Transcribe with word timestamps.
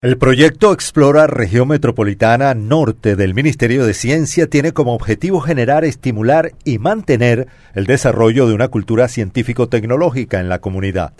El 0.00 0.16
proyecto 0.16 0.72
Explora 0.72 1.26
Región 1.26 1.66
Metropolitana 1.66 2.54
Norte 2.54 3.16
del 3.16 3.34
Ministerio 3.34 3.84
de 3.84 3.94
Ciencia 3.94 4.46
tiene 4.46 4.70
como 4.70 4.94
objetivo 4.94 5.40
generar, 5.40 5.84
estimular 5.84 6.52
y 6.64 6.78
mantener 6.78 7.48
el 7.74 7.86
desarrollo 7.86 8.46
de 8.46 8.54
una 8.54 8.68
cultura 8.68 9.08
científico-tecnológica 9.08 10.38
en 10.38 10.48
la 10.48 10.60
comunidad, 10.60 11.14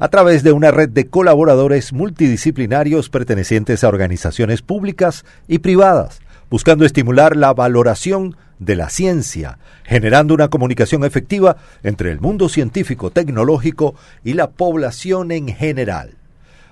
a 0.00 0.08
través 0.08 0.42
de 0.42 0.50
una 0.50 0.72
red 0.72 0.88
de 0.88 1.06
colaboradores 1.06 1.92
multidisciplinarios 1.92 3.08
pertenecientes 3.08 3.84
a 3.84 3.88
organizaciones 3.88 4.62
públicas 4.62 5.24
y 5.46 5.58
privadas, 5.58 6.20
buscando 6.50 6.84
estimular 6.84 7.36
la 7.36 7.54
valoración 7.54 8.34
de 8.58 8.74
la 8.74 8.90
ciencia, 8.90 9.60
generando 9.84 10.34
una 10.34 10.48
comunicación 10.48 11.04
efectiva 11.04 11.56
entre 11.84 12.10
el 12.10 12.18
mundo 12.18 12.48
científico-tecnológico 12.48 13.94
y 14.24 14.32
la 14.32 14.50
población 14.50 15.30
en 15.30 15.46
general. 15.46 16.16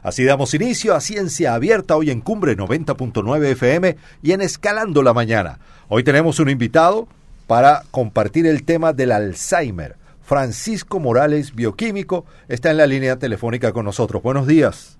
Así 0.02 0.24
damos 0.24 0.52
inicio 0.52 0.96
a 0.96 1.00
Ciencia 1.00 1.54
Abierta 1.54 1.94
hoy 1.94 2.10
en 2.10 2.20
Cumbre 2.20 2.56
90.9 2.56 3.44
FM 3.52 3.96
y 4.20 4.32
en 4.32 4.40
Escalando 4.40 5.00
la 5.04 5.14
Mañana. 5.14 5.60
Hoy 5.88 6.02
tenemos 6.02 6.40
un 6.40 6.48
invitado 6.48 7.06
para 7.46 7.84
compartir 7.92 8.46
el 8.46 8.64
tema 8.64 8.92
del 8.92 9.12
Alzheimer. 9.12 9.94
Francisco 10.20 10.98
Morales, 10.98 11.54
bioquímico, 11.54 12.24
está 12.48 12.72
en 12.72 12.78
la 12.78 12.86
línea 12.88 13.16
telefónica 13.20 13.72
con 13.72 13.84
nosotros. 13.84 14.20
Buenos 14.24 14.48
días. 14.48 14.98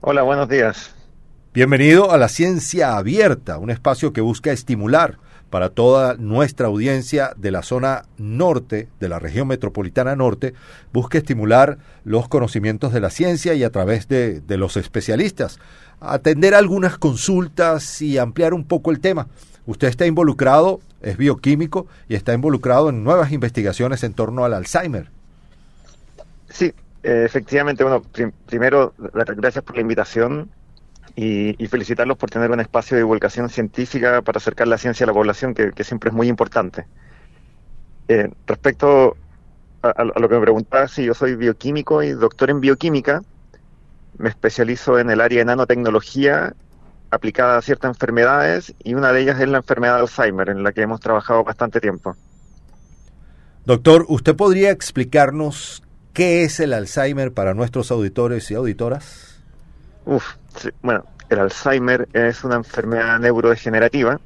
Hola, 0.00 0.22
buenos 0.22 0.48
días. 0.48 0.95
Bienvenido 1.56 2.12
a 2.12 2.18
la 2.18 2.28
Ciencia 2.28 2.98
Abierta, 2.98 3.56
un 3.56 3.70
espacio 3.70 4.12
que 4.12 4.20
busca 4.20 4.52
estimular 4.52 5.16
para 5.48 5.70
toda 5.70 6.12
nuestra 6.18 6.66
audiencia 6.66 7.32
de 7.34 7.50
la 7.50 7.62
zona 7.62 8.02
norte, 8.18 8.90
de 9.00 9.08
la 9.08 9.18
región 9.18 9.48
metropolitana 9.48 10.14
norte, 10.16 10.52
busca 10.92 11.16
estimular 11.16 11.78
los 12.04 12.28
conocimientos 12.28 12.92
de 12.92 13.00
la 13.00 13.08
ciencia 13.08 13.54
y 13.54 13.64
a 13.64 13.70
través 13.70 14.06
de, 14.06 14.42
de 14.42 14.58
los 14.58 14.76
especialistas, 14.76 15.58
atender 15.98 16.54
algunas 16.54 16.98
consultas 16.98 18.02
y 18.02 18.18
ampliar 18.18 18.52
un 18.52 18.64
poco 18.64 18.90
el 18.90 19.00
tema. 19.00 19.26
Usted 19.64 19.88
está 19.88 20.04
involucrado, 20.04 20.80
es 21.00 21.16
bioquímico 21.16 21.86
y 22.06 22.16
está 22.16 22.34
involucrado 22.34 22.90
en 22.90 23.02
nuevas 23.02 23.32
investigaciones 23.32 24.04
en 24.04 24.12
torno 24.12 24.44
al 24.44 24.52
Alzheimer. 24.52 25.08
Sí, 26.50 26.74
efectivamente, 27.02 27.82
bueno, 27.82 28.02
prim 28.02 28.30
primero, 28.44 28.92
gracias 28.98 29.64
por 29.64 29.74
la 29.74 29.80
invitación 29.80 30.50
y, 31.16 31.62
y, 31.62 31.66
felicitarlos 31.66 32.18
por 32.18 32.30
tener 32.30 32.50
un 32.50 32.60
espacio 32.60 32.94
de 32.94 33.02
divulgación 33.02 33.48
científica 33.48 34.20
para 34.20 34.36
acercar 34.36 34.68
la 34.68 34.76
ciencia 34.76 35.04
a 35.04 35.06
la 35.06 35.14
población, 35.14 35.54
que, 35.54 35.82
siempre 35.82 36.10
es 36.10 36.14
muy 36.14 36.28
importante. 36.28 36.86
Eh, 38.06 38.28
respecto 38.46 39.16
a, 39.82 39.88
a, 39.88 40.04
lo 40.04 40.28
que 40.28 40.34
me 40.34 40.42
preguntaba, 40.42 40.86
sí, 40.88 41.04
yo 41.04 41.14
soy 41.14 41.34
bioquímico 41.34 42.02
y 42.02 42.10
doctor 42.10 42.50
en 42.50 42.60
bioquímica. 42.60 43.22
Me 44.18 44.28
especializo 44.28 44.98
en 44.98 45.08
el 45.08 45.22
área 45.22 45.38
de 45.38 45.46
nanotecnología 45.46 46.54
aplicada 47.10 47.56
a 47.56 47.62
ciertas 47.62 47.90
enfermedades 47.90 48.74
y 48.84 48.94
una 48.94 49.12
de 49.12 49.22
ellas 49.22 49.40
es 49.40 49.48
la 49.48 49.58
enfermedad 49.58 49.94
de 49.94 50.00
Alzheimer, 50.00 50.50
en 50.50 50.62
la 50.62 50.72
que 50.72 50.82
hemos 50.82 51.00
trabajado 51.00 51.44
bastante 51.44 51.80
tiempo. 51.80 52.14
Doctor, 53.64 54.04
¿usted 54.08 54.36
podría 54.36 54.70
explicarnos 54.70 55.82
qué 56.12 56.44
es 56.44 56.60
el 56.60 56.72
Alzheimer 56.72 57.32
para 57.32 57.54
nuestros 57.54 57.90
auditores 57.90 58.50
y 58.50 58.54
auditoras? 58.54 59.35
Uf, 60.06 60.36
sí, 60.56 60.70
bueno, 60.82 61.04
el 61.28 61.40
Alzheimer 61.40 62.08
es 62.12 62.44
una 62.44 62.56
enfermedad 62.56 63.18
neurodegenerativa 63.18 64.20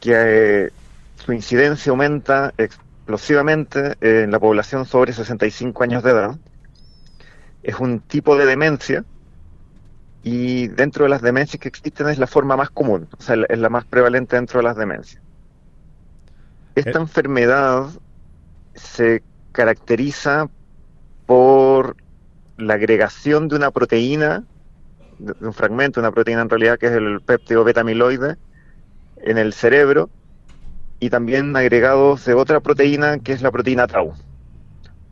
que 0.00 0.12
eh, 0.14 0.70
su 1.24 1.32
incidencia 1.32 1.90
aumenta 1.90 2.52
explosivamente 2.58 3.94
en 4.00 4.30
la 4.30 4.38
población 4.38 4.84
sobre 4.84 5.12
65 5.12 5.82
años 5.82 6.02
de 6.02 6.10
edad. 6.10 6.36
Es 7.62 7.78
un 7.78 8.00
tipo 8.00 8.36
de 8.36 8.46
demencia 8.46 9.04
y 10.24 10.68
dentro 10.68 11.04
de 11.04 11.10
las 11.10 11.22
demencias 11.22 11.60
que 11.60 11.68
existen 11.68 12.08
es 12.08 12.18
la 12.18 12.26
forma 12.26 12.56
más 12.56 12.70
común, 12.70 13.08
o 13.16 13.22
sea, 13.22 13.36
es 13.48 13.58
la 13.58 13.68
más 13.68 13.84
prevalente 13.84 14.36
dentro 14.36 14.58
de 14.58 14.64
las 14.64 14.76
demencias. 14.76 15.22
Esta 16.74 16.98
eh. 16.98 17.02
enfermedad 17.02 17.86
se 18.74 19.22
caracteriza 19.52 20.48
por 21.26 21.96
la 22.56 22.74
agregación 22.74 23.48
de 23.48 23.56
una 23.56 23.70
proteína, 23.70 24.44
de 25.18 25.46
un 25.46 25.52
fragmento, 25.52 26.00
una 26.00 26.12
proteína 26.12 26.42
en 26.42 26.50
realidad 26.50 26.78
que 26.78 26.86
es 26.86 26.92
el 26.92 27.20
péptido 27.20 27.64
beta-amiloide, 27.64 28.36
en 29.18 29.38
el 29.38 29.52
cerebro, 29.52 30.10
y 31.00 31.10
también 31.10 31.56
agregados 31.56 32.24
de 32.24 32.34
otra 32.34 32.60
proteína 32.60 33.18
que 33.18 33.32
es 33.32 33.42
la 33.42 33.50
proteína 33.50 33.86
tau 33.86 34.14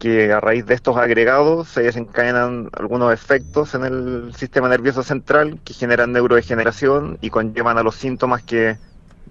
que 0.02 0.32
a 0.32 0.41
raíz 0.41 0.66
de 0.66 0.74
estos 0.74 0.96
agregados 0.96 1.68
se 1.68 1.82
desencadenan 1.82 2.70
algunos 2.72 3.12
efectos 3.12 3.72
en 3.76 3.84
el 3.84 4.34
sistema 4.34 4.68
nervioso 4.68 5.04
central 5.04 5.60
que 5.64 5.74
generan 5.74 6.10
neurodegeneración 6.10 7.18
y 7.20 7.30
conllevan 7.30 7.78
a 7.78 7.84
los 7.84 7.94
síntomas 7.94 8.42
que 8.42 8.78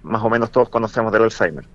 más 0.02 0.22
o 0.22 0.30
menos 0.30 0.50
todos 0.50 0.70
conocemos 0.70 1.12
del 1.12 1.24
Alzheimer. 1.24 1.66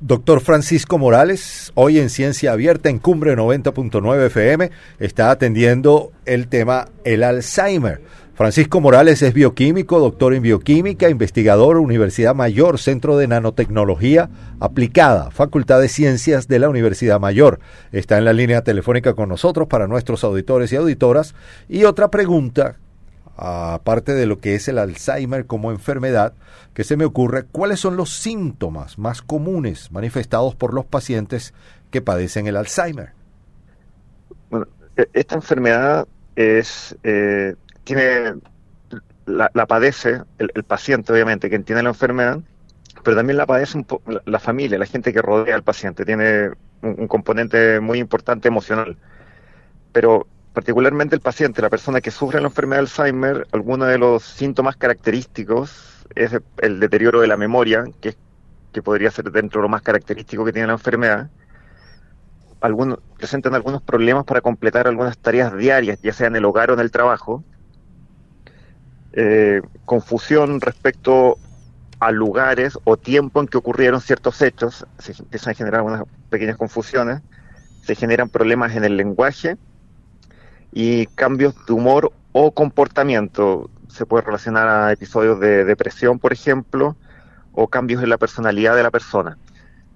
Doctor 0.00 0.40
Francisco 0.40 0.96
Morales, 0.96 1.72
hoy 1.74 1.98
en 1.98 2.08
Ciencia 2.08 2.52
Abierta 2.52 2.88
en 2.88 2.98
Cumbre 2.98 3.36
90.9 3.36 4.26
FM, 4.26 4.70
está 4.98 5.30
atendiendo 5.30 6.12
el 6.24 6.48
tema 6.48 6.88
el 7.04 7.22
Alzheimer. 7.22 8.00
Francisco 8.34 8.80
Morales 8.80 9.20
es 9.20 9.34
bioquímico, 9.34 9.98
doctor 9.98 10.32
en 10.32 10.42
bioquímica, 10.42 11.10
investigador, 11.10 11.76
Universidad 11.76 12.34
Mayor, 12.34 12.78
Centro 12.78 13.18
de 13.18 13.26
Nanotecnología 13.26 14.30
Aplicada, 14.58 15.30
Facultad 15.30 15.80
de 15.80 15.88
Ciencias 15.88 16.48
de 16.48 16.60
la 16.60 16.70
Universidad 16.70 17.20
Mayor. 17.20 17.58
Está 17.92 18.16
en 18.16 18.24
la 18.24 18.32
línea 18.32 18.62
telefónica 18.62 19.14
con 19.14 19.28
nosotros 19.28 19.68
para 19.68 19.86
nuestros 19.86 20.24
auditores 20.24 20.72
y 20.72 20.76
auditoras. 20.76 21.34
Y 21.68 21.84
otra 21.84 22.10
pregunta, 22.10 22.76
aparte 23.38 24.14
de 24.14 24.26
lo 24.26 24.38
que 24.38 24.54
es 24.54 24.68
el 24.68 24.78
Alzheimer 24.78 25.46
como 25.46 25.70
enfermedad, 25.70 26.34
que 26.74 26.84
se 26.84 26.96
me 26.96 27.04
ocurre, 27.04 27.44
¿cuáles 27.44 27.80
son 27.80 27.96
los 27.96 28.10
síntomas 28.10 28.98
más 28.98 29.22
comunes 29.22 29.90
manifestados 29.90 30.54
por 30.54 30.74
los 30.74 30.84
pacientes 30.84 31.54
que 31.90 32.02
padecen 32.02 32.46
el 32.46 32.56
Alzheimer? 32.56 33.12
Bueno, 34.50 34.66
e-, 34.96 35.08
esta 35.14 35.34
enfermedad 35.36 36.06
es... 36.36 36.96
Eh 37.02 37.54
tiene 37.88 38.34
la, 39.24 39.66
padece 39.66 40.20
el, 40.38 40.64
paciente, 40.64 41.10
obviamente, 41.10 41.48
quien 41.48 41.64
tiene 41.64 41.82
la 41.82 41.88
enfermedad, 41.88 42.40
pero 43.02 43.16
también 43.16 43.38
la 43.38 43.46
padece 43.46 43.78
un 43.78 43.86
la, 44.06 44.20
la, 44.26 44.38
familia, 44.38 44.78
la 44.78 44.84
gente 44.84 45.10
que 45.10 45.22
rodea 45.22 45.54
al 45.54 45.62
paciente. 45.62 46.04
Tiene 46.04 46.50
un, 46.82 46.96
un, 46.98 47.08
componente 47.08 47.80
muy 47.80 47.98
importante 47.98 48.48
emocional. 48.48 48.98
Pero 49.92 50.26
particularmente 50.58 51.14
el 51.14 51.20
paciente, 51.20 51.62
la 51.62 51.70
persona 51.70 52.00
que 52.00 52.10
sufre 52.10 52.40
la 52.40 52.48
enfermedad 52.48 52.82
de 52.82 52.88
Alzheimer, 52.88 53.46
algunos 53.52 53.86
de 53.86 53.96
los 53.96 54.24
síntomas 54.24 54.74
característicos 54.74 56.04
es 56.16 56.32
el 56.56 56.80
deterioro 56.80 57.20
de 57.20 57.28
la 57.28 57.36
memoria, 57.36 57.84
que, 58.00 58.16
que 58.72 58.82
podría 58.82 59.12
ser 59.12 59.30
dentro 59.30 59.60
de 59.60 59.62
lo 59.62 59.68
más 59.68 59.82
característico 59.82 60.44
que 60.44 60.52
tiene 60.52 60.66
la 60.66 60.72
enfermedad. 60.72 61.30
Algunos, 62.60 62.98
presentan 63.16 63.54
algunos 63.54 63.82
problemas 63.82 64.24
para 64.24 64.40
completar 64.40 64.88
algunas 64.88 65.16
tareas 65.16 65.56
diarias, 65.56 66.00
ya 66.02 66.12
sea 66.12 66.26
en 66.26 66.34
el 66.34 66.44
hogar 66.44 66.72
o 66.72 66.74
en 66.74 66.80
el 66.80 66.90
trabajo. 66.90 67.44
Eh, 69.12 69.62
confusión 69.84 70.60
respecto 70.60 71.38
a 72.00 72.10
lugares 72.10 72.76
o 72.82 72.96
tiempo 72.96 73.40
en 73.40 73.46
que 73.46 73.58
ocurrieron 73.58 74.00
ciertos 74.00 74.42
hechos, 74.42 74.84
se 74.98 75.12
empiezan 75.12 75.52
a 75.52 75.54
generar 75.54 75.82
unas 75.82 76.02
pequeñas 76.30 76.56
confusiones, 76.56 77.22
se 77.84 77.94
generan 77.94 78.28
problemas 78.28 78.74
en 78.74 78.82
el 78.82 78.96
lenguaje 78.96 79.56
y 80.72 81.06
cambios 81.06 81.54
de 81.66 81.72
humor 81.72 82.12
o 82.32 82.52
comportamiento. 82.52 83.70
Se 83.88 84.06
puede 84.06 84.24
relacionar 84.24 84.68
a 84.68 84.92
episodios 84.92 85.40
de 85.40 85.64
depresión, 85.64 86.18
por 86.18 86.32
ejemplo, 86.32 86.96
o 87.52 87.68
cambios 87.68 88.02
en 88.02 88.10
la 88.10 88.18
personalidad 88.18 88.76
de 88.76 88.82
la 88.82 88.90
persona. 88.90 89.38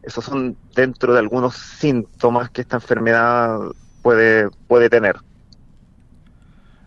Esos 0.03 0.25
son 0.25 0.57
dentro 0.75 1.13
de 1.13 1.21
algunos 1.21 1.55
síntomas 1.55 2.51
que 2.51 2.63
esta 2.63 2.77
enfermedad 2.77 3.59
puede, 4.03 4.49
puede 4.67 4.91
tener. 4.91 5.17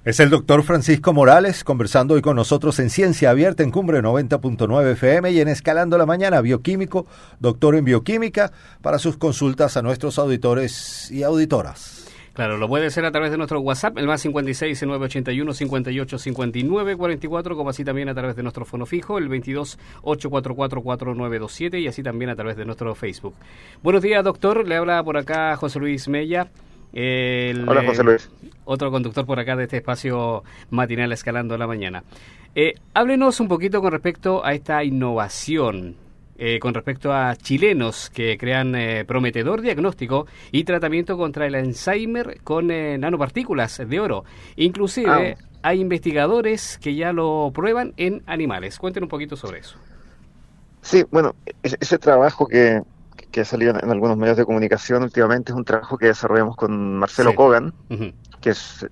Es 0.06 0.20
el 0.20 0.30
doctor 0.30 0.62
Francisco 0.62 1.14
Morales 1.14 1.64
conversando 1.64 2.14
hoy 2.14 2.22
con 2.22 2.36
nosotros 2.36 2.78
en 2.78 2.92
Ciencia 2.92 3.32
Abierta 3.32 3.64
en 3.64 3.72
Cumbre 3.72 4.04
90.9 4.04 4.92
FM 4.92 5.32
y 5.32 5.40
en 5.40 5.48
Escalando 5.48 5.98
la 5.98 6.06
Mañana, 6.06 6.42
bioquímico, 6.42 7.08
doctor 7.40 7.74
en 7.74 7.86
bioquímica, 7.86 8.52
para 8.84 9.00
sus 9.00 9.18
consultas 9.18 9.78
a 9.78 9.82
nuestros 9.82 10.20
auditores 10.20 11.10
y 11.10 11.24
auditoras. 11.24 12.05
Claro, 12.36 12.58
lo 12.58 12.68
puede 12.68 12.88
hacer 12.88 13.06
a 13.06 13.12
través 13.12 13.32
de 13.32 13.38
nuestro 13.38 13.62
WhatsApp, 13.62 13.98
el 13.98 14.08
más 14.08 14.20
56 14.20 14.84
981 14.84 15.54
58 15.54 16.18
59 16.18 16.98
44, 16.98 17.56
como 17.56 17.70
así 17.70 17.86
también 17.86 18.10
a 18.10 18.14
través 18.14 18.36
de 18.36 18.44
nuestro 18.44 18.66
fono 18.66 18.86
fijo, 18.86 19.18
el 19.18 19.30
22 19.30 19.80
844 20.02 20.82
4927 20.84 21.80
y 21.80 21.88
así 21.88 22.04
también 22.04 22.30
a 22.30 22.36
través 22.36 22.58
de 22.58 22.66
nuestro 22.66 22.94
Facebook. 22.94 23.36
Buenos 23.82 24.02
días, 24.02 24.22
doctor. 24.22 24.68
Le 24.68 24.76
habla 24.76 25.02
por 25.02 25.16
acá 25.16 25.56
José 25.56 25.80
Luis 25.80 26.10
Mella. 26.10 26.50
El, 26.92 27.70
Hola, 27.70 27.86
José 27.86 28.04
Luis. 28.04 28.30
Eh, 28.44 28.50
otro 28.66 28.92
conductor 28.92 29.26
por 29.26 29.40
acá 29.40 29.56
de 29.56 29.64
este 29.64 29.78
espacio 29.78 30.44
matinal 30.72 31.14
Escalando 31.14 31.58
la 31.58 31.68
Mañana. 31.68 32.04
Eh, 32.54 32.74
háblenos 32.94 33.40
un 33.40 33.48
poquito 33.48 33.80
con 33.80 33.94
respecto 33.94 34.46
a 34.46 34.54
esta 34.54 34.84
innovación 34.84 35.96
eh, 36.38 36.60
con 36.60 36.74
respecto 36.74 37.14
a 37.14 37.36
chilenos 37.36 38.10
que 38.10 38.38
crean 38.38 38.76
eh, 38.76 39.06
prometedor 39.06 39.62
diagnóstico 39.62 40.28
y 40.52 40.66
tratamiento 40.66 41.18
contra 41.18 41.48
el 41.48 41.56
Alzheimer 41.56 42.42
con 42.44 42.72
eh, 42.72 42.98
nanopartículas 42.98 43.82
de 43.88 44.00
oro. 44.02 44.26
Inclusive 44.58 45.38
ah. 45.40 45.46
hay 45.64 45.80
investigadores 45.80 46.78
que 46.78 46.94
ya 46.96 47.14
lo 47.14 47.52
prueban 47.54 47.94
en 47.96 48.22
animales. 48.26 48.80
Cuéntenos 48.80 49.06
un 49.06 49.12
poquito 49.12 49.38
sobre 49.38 49.60
eso. 49.60 49.78
Sí, 50.82 51.06
bueno, 51.10 51.36
ese, 51.64 51.98
trabajo 51.98 52.48
que, 52.48 52.82
que 53.32 53.42
ha 53.42 53.46
salido 53.46 53.74
en, 53.82 53.90
algunos 53.90 54.18
medios 54.18 54.36
de 54.36 54.46
comunicación 54.46 55.04
últimamente 55.04 55.54
es 55.54 55.58
un 55.58 55.64
trabajo 55.64 55.98
que 55.98 56.08
desarrollamos 56.08 56.58
con 56.58 56.98
Marcelo 56.98 57.34
Kogan, 57.34 57.74
que 58.42 58.50
es, 58.50 58.86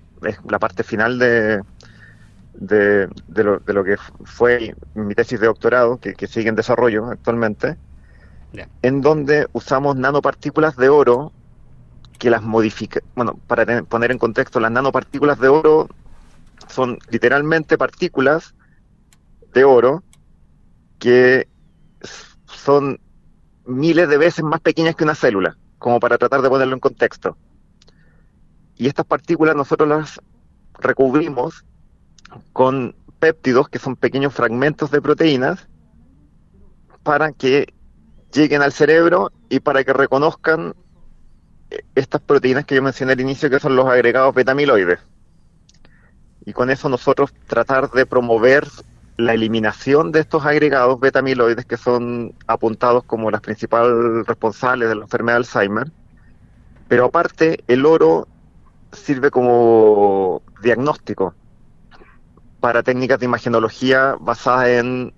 la 0.48 0.58
parte 0.58 0.82
final 0.82 1.18
de, 1.18 1.60
de, 2.54 3.08
lo, 3.34 3.58
de, 3.58 3.72
lo, 3.72 3.84
que 3.84 3.96
fue 4.24 4.74
mi 4.94 5.14
tesis 5.14 5.40
de 5.40 5.46
doctorado, 5.46 5.98
que, 5.98 6.26
sigue 6.26 6.48
en 6.48 6.54
desarrollo 6.54 7.06
actualmente, 7.06 7.76
en 8.82 9.00
donde 9.00 9.48
usamos 9.52 9.96
nanopartículas 9.96 10.76
de 10.76 10.88
oro 10.88 11.32
que 12.18 12.30
las 12.30 12.42
modifica. 12.42 13.00
Bueno, 13.16 13.38
para 13.46 13.82
poner 13.82 14.12
en 14.12 14.18
contexto, 14.18 14.60
las 14.60 14.70
nanopartículas 14.70 15.38
de 15.40 15.48
oro 15.48 15.88
son 16.68 16.98
literalmente 17.10 17.76
partículas 17.76 18.54
de 19.52 19.64
oro 19.64 20.02
que 20.98 21.48
son 22.46 23.00
miles 23.66 24.08
de 24.08 24.18
veces 24.18 24.44
más 24.44 24.60
pequeñas 24.60 24.94
que 24.94 25.04
una 25.04 25.14
célula, 25.14 25.56
como 25.78 26.00
para 26.00 26.18
tratar 26.18 26.40
de 26.42 26.48
ponerlo 26.48 26.74
en 26.74 26.80
contexto. 26.80 27.36
Y 28.76 28.86
estas 28.86 29.06
partículas 29.06 29.54
nosotros 29.54 29.88
las 29.88 30.20
recubrimos 30.78 31.64
con 32.52 32.94
péptidos, 33.18 33.68
que 33.68 33.78
son 33.78 33.96
pequeños 33.96 34.34
fragmentos 34.34 34.90
de 34.90 35.00
proteínas, 35.00 35.68
para 37.02 37.32
que 37.32 37.72
lleguen 38.32 38.62
al 38.62 38.72
cerebro 38.72 39.32
y 39.48 39.60
para 39.60 39.84
que 39.84 39.92
reconozcan 39.92 40.74
eh, 41.70 41.84
estas 41.94 42.20
proteínas 42.20 42.64
que 42.64 42.74
yo 42.74 42.82
mencioné 42.82 43.12
al 43.12 43.20
inicio, 43.20 43.50
que 43.50 43.60
son 43.60 43.76
los 43.76 43.86
agregados 43.86 44.34
betamiloides. 44.34 44.98
Y 46.44 46.52
con 46.52 46.70
eso 46.70 46.88
nosotros 46.88 47.32
tratar 47.46 47.90
de 47.90 48.04
promover 48.04 48.66
la 49.16 49.34
eliminación 49.34 50.12
de 50.12 50.20
estos 50.20 50.44
agregados 50.44 50.98
betamiloides 50.98 51.64
que 51.64 51.76
son 51.76 52.34
apuntados 52.46 53.04
como 53.04 53.30
las 53.30 53.40
principales 53.40 54.26
responsables 54.26 54.88
de 54.88 54.96
la 54.96 55.02
enfermedad 55.02 55.38
de 55.38 55.44
Alzheimer. 55.44 55.92
Pero 56.88 57.06
aparte, 57.06 57.62
el 57.68 57.86
oro 57.86 58.26
sirve 58.92 59.30
como 59.30 60.42
diagnóstico 60.62 61.34
para 62.64 62.82
técnicas 62.82 63.20
de 63.20 63.26
imagenología 63.26 64.16
basadas 64.18 64.68
en, 64.68 65.12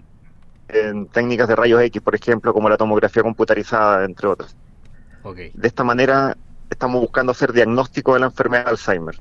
técnicas 1.12 1.46
de 1.46 1.54
rayos 1.54 1.80
X, 1.80 2.02
por 2.02 2.16
ejemplo, 2.16 2.52
como 2.52 2.68
la 2.68 2.76
tomografía 2.76 3.22
computarizada, 3.22 4.04
entre 4.04 4.26
otras. 4.26 4.56
De 5.54 5.68
esta 5.68 5.84
manera 5.84 6.36
estamos 6.68 7.00
buscando 7.00 7.30
hacer 7.30 7.52
diagnóstico 7.52 8.14
de 8.14 8.18
la 8.18 8.26
enfermedad 8.26 8.64
de 8.64 8.70
Alzheimer. 8.70 9.14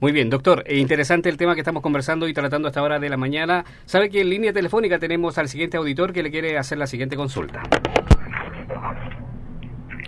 Muy 0.00 0.12
bien, 0.12 0.30
doctor, 0.30 0.64
eh, 0.66 0.78
interesante 0.78 1.28
el 1.28 1.36
tema 1.36 1.52
que 1.52 1.60
estamos 1.60 1.82
conversando 1.82 2.26
y 2.26 2.32
tratando 2.32 2.68
a 2.68 2.70
esta 2.70 2.82
hora 2.82 2.98
de 2.98 3.10
la 3.10 3.18
mañana. 3.18 3.62
¿Sabe 3.84 4.08
que 4.08 4.22
en 4.22 4.30
línea 4.30 4.54
telefónica 4.54 4.98
tenemos 4.98 5.36
al 5.36 5.50
siguiente 5.50 5.76
auditor 5.76 6.14
que 6.14 6.22
le 6.22 6.30
quiere 6.30 6.56
hacer 6.56 6.78
la 6.78 6.86
siguiente 6.86 7.14
consulta? 7.14 7.62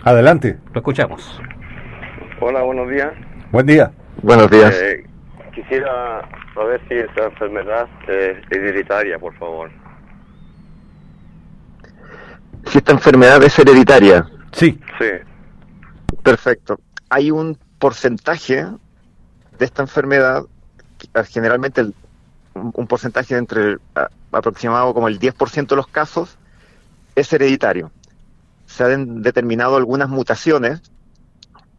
Adelante. 0.03 0.57
Lo 0.73 0.79
escuchamos. 0.79 1.39
Hola, 2.41 2.63
buenos 2.63 2.89
días. 2.89 3.13
Buen 3.51 3.67
día. 3.67 3.91
Buenos 4.23 4.49
días. 4.49 4.73
Eh, 4.81 5.03
quisiera 5.53 6.27
saber 6.53 6.81
si 6.87 6.95
esta 6.95 7.25
enfermedad 7.25 7.87
es 8.07 8.37
hereditaria, 8.49 9.19
por 9.19 9.35
favor. 9.37 9.71
Si 12.67 12.77
esta 12.77 12.93
enfermedad 12.93 13.41
es 13.43 13.57
hereditaria. 13.59 14.29
Sí. 14.51 14.79
Sí. 14.99 15.09
Perfecto. 16.23 16.79
Hay 17.09 17.31
un 17.31 17.57
porcentaje 17.79 18.65
de 19.57 19.65
esta 19.65 19.81
enfermedad, 19.81 20.43
generalmente 21.29 21.85
un 22.53 22.87
porcentaje 22.87 23.35
entre 23.35 23.77
aproximado 24.31 24.93
como 24.93 25.07
el 25.07 25.19
10% 25.19 25.67
de 25.67 25.75
los 25.75 25.87
casos, 25.87 26.37
es 27.15 27.31
hereditario. 27.33 27.91
Se 28.65 28.83
han 28.83 29.21
determinado 29.21 29.75
algunas 29.75 30.09
mutaciones 30.09 30.81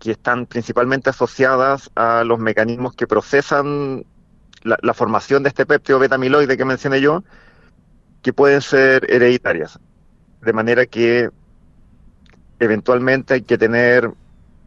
que 0.04 0.10
están 0.10 0.44
principalmente 0.44 1.08
asociadas 1.08 1.90
a 1.94 2.24
los 2.24 2.38
mecanismos 2.38 2.94
que 2.94 3.06
procesan 3.06 4.04
la, 4.62 4.92
formación 4.92 5.42
de 5.42 5.48
este 5.48 5.64
péptido 5.64 5.98
betamiloide 5.98 6.58
que 6.58 6.64
mencioné 6.66 7.00
yo, 7.00 7.24
que 8.20 8.34
pueden 8.34 8.60
ser 8.60 9.10
hereditarias. 9.10 9.78
De 10.42 10.52
manera 10.52 10.84
que 10.84 11.30
eventualmente 12.58 13.32
hay 13.32 13.42
que 13.42 13.56
tener 13.56 14.12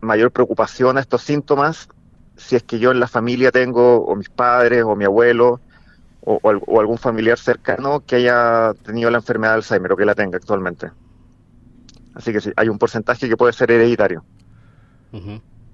mayor 0.01 0.31
preocupación 0.31 0.97
a 0.97 1.01
estos 1.01 1.21
síntomas 1.21 1.87
si 2.35 2.55
es 2.55 2.63
que 2.63 2.79
yo 2.79 2.89
en 2.89 2.99
la 2.99 3.07
familia 3.07 3.51
tengo, 3.51 4.05
o 4.05 4.15
mis 4.15 4.29
padres, 4.29 4.83
o 4.83 4.95
mi 4.95 5.05
abuelo, 5.05 5.59
o, 6.21 6.39
algún 6.79 6.97
familiar 6.97 7.37
cercano 7.37 7.99
que 8.05 8.15
haya 8.15 8.73
tenido 8.83 9.11
la 9.11 9.19
enfermedad 9.19 9.53
de 9.53 9.57
Alzheimer 9.57 9.91
o 9.91 9.97
que 9.97 10.05
la 10.05 10.15
tenga 10.15 10.37
actualmente. 10.37 10.89
Así 12.15 12.31
que 12.31 12.41
sí, 12.41 12.51
hay 12.55 12.69
un 12.69 12.79
porcentaje 12.79 13.29
que 13.29 13.37
puede 13.37 13.53
ser 13.53 13.69
hereditario. 13.69 14.23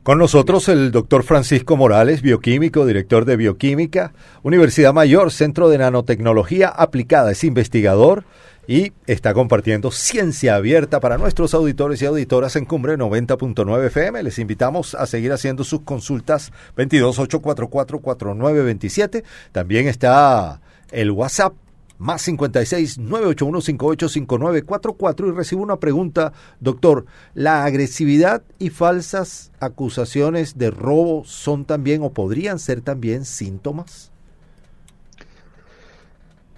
Con 0.04 0.18
nosotros 0.18 0.68
el 0.68 0.92
doctor 0.92 1.24
Francisco 1.24 1.78
Morales, 1.78 2.22
bioquímico, 2.22 2.86
director 2.86 3.24
de 3.24 3.38
bioquímica, 3.38 4.12
Universidad 4.44 4.94
Mayor, 4.94 5.32
Centro 5.32 5.70
de 5.70 5.78
Nanotecnología 5.78 6.68
Aplicada, 6.68 7.32
es 7.32 7.46
investigador 7.46 8.26
y 8.68 8.92
está 9.08 9.34
compartiendo 9.34 9.92
ciencia 9.92 10.56
abierta 10.56 11.00
para 11.00 11.18
nuestros 11.18 11.54
auditores 11.54 12.02
y 12.02 12.06
auditoras 12.06 12.58
en 12.58 12.66
Cumbre 12.66 12.98
90.9 12.98 13.88
FM. 13.88 14.24
Les 14.24 14.40
invitamos 14.40 14.94
a 14.96 15.06
seguir 15.06 15.32
haciendo 15.32 15.64
sus 15.64 15.80
consultas 15.82 16.52
228444927. 16.76 19.24
También 19.54 19.88
está 19.88 20.60
el 20.92 21.12
WhatsApp 21.12 21.54
más 22.04 22.22
56 22.24 22.98
981 23.00 23.62
585944 23.62 25.28
y 25.28 25.32
recibo 25.32 25.64
una 25.64 25.78
pregunta, 25.78 26.34
doctor. 26.60 27.06
¿La 27.34 27.64
agresividad 27.64 28.44
y 28.60 28.70
falsas 28.70 29.52
acusaciones 29.60 30.58
de 30.58 30.70
robo 30.70 31.24
son 31.26 31.64
también 31.64 32.04
o 32.04 32.12
podrían 32.12 32.60
ser 32.60 32.82
también 32.82 33.24
síntomas? 33.24 34.12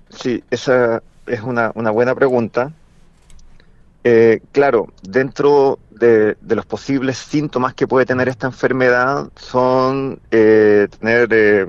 Sí, 0.09 0.43
esa 0.49 1.03
es 1.27 1.41
una, 1.41 1.71
una 1.75 1.91
buena 1.91 2.15
pregunta. 2.15 2.73
Eh, 4.03 4.41
claro, 4.51 4.87
dentro 5.03 5.77
de, 5.91 6.37
los 6.47 6.65
posibles 6.65 7.17
síntomas 7.17 7.75
que 7.75 7.87
puede 7.87 8.05
tener 8.05 8.29
esta 8.29 8.47
enfermedad 8.47 9.29
son 9.35 10.19
eh, 10.31 10.87
tener 10.99 11.27
eh, 11.31 11.67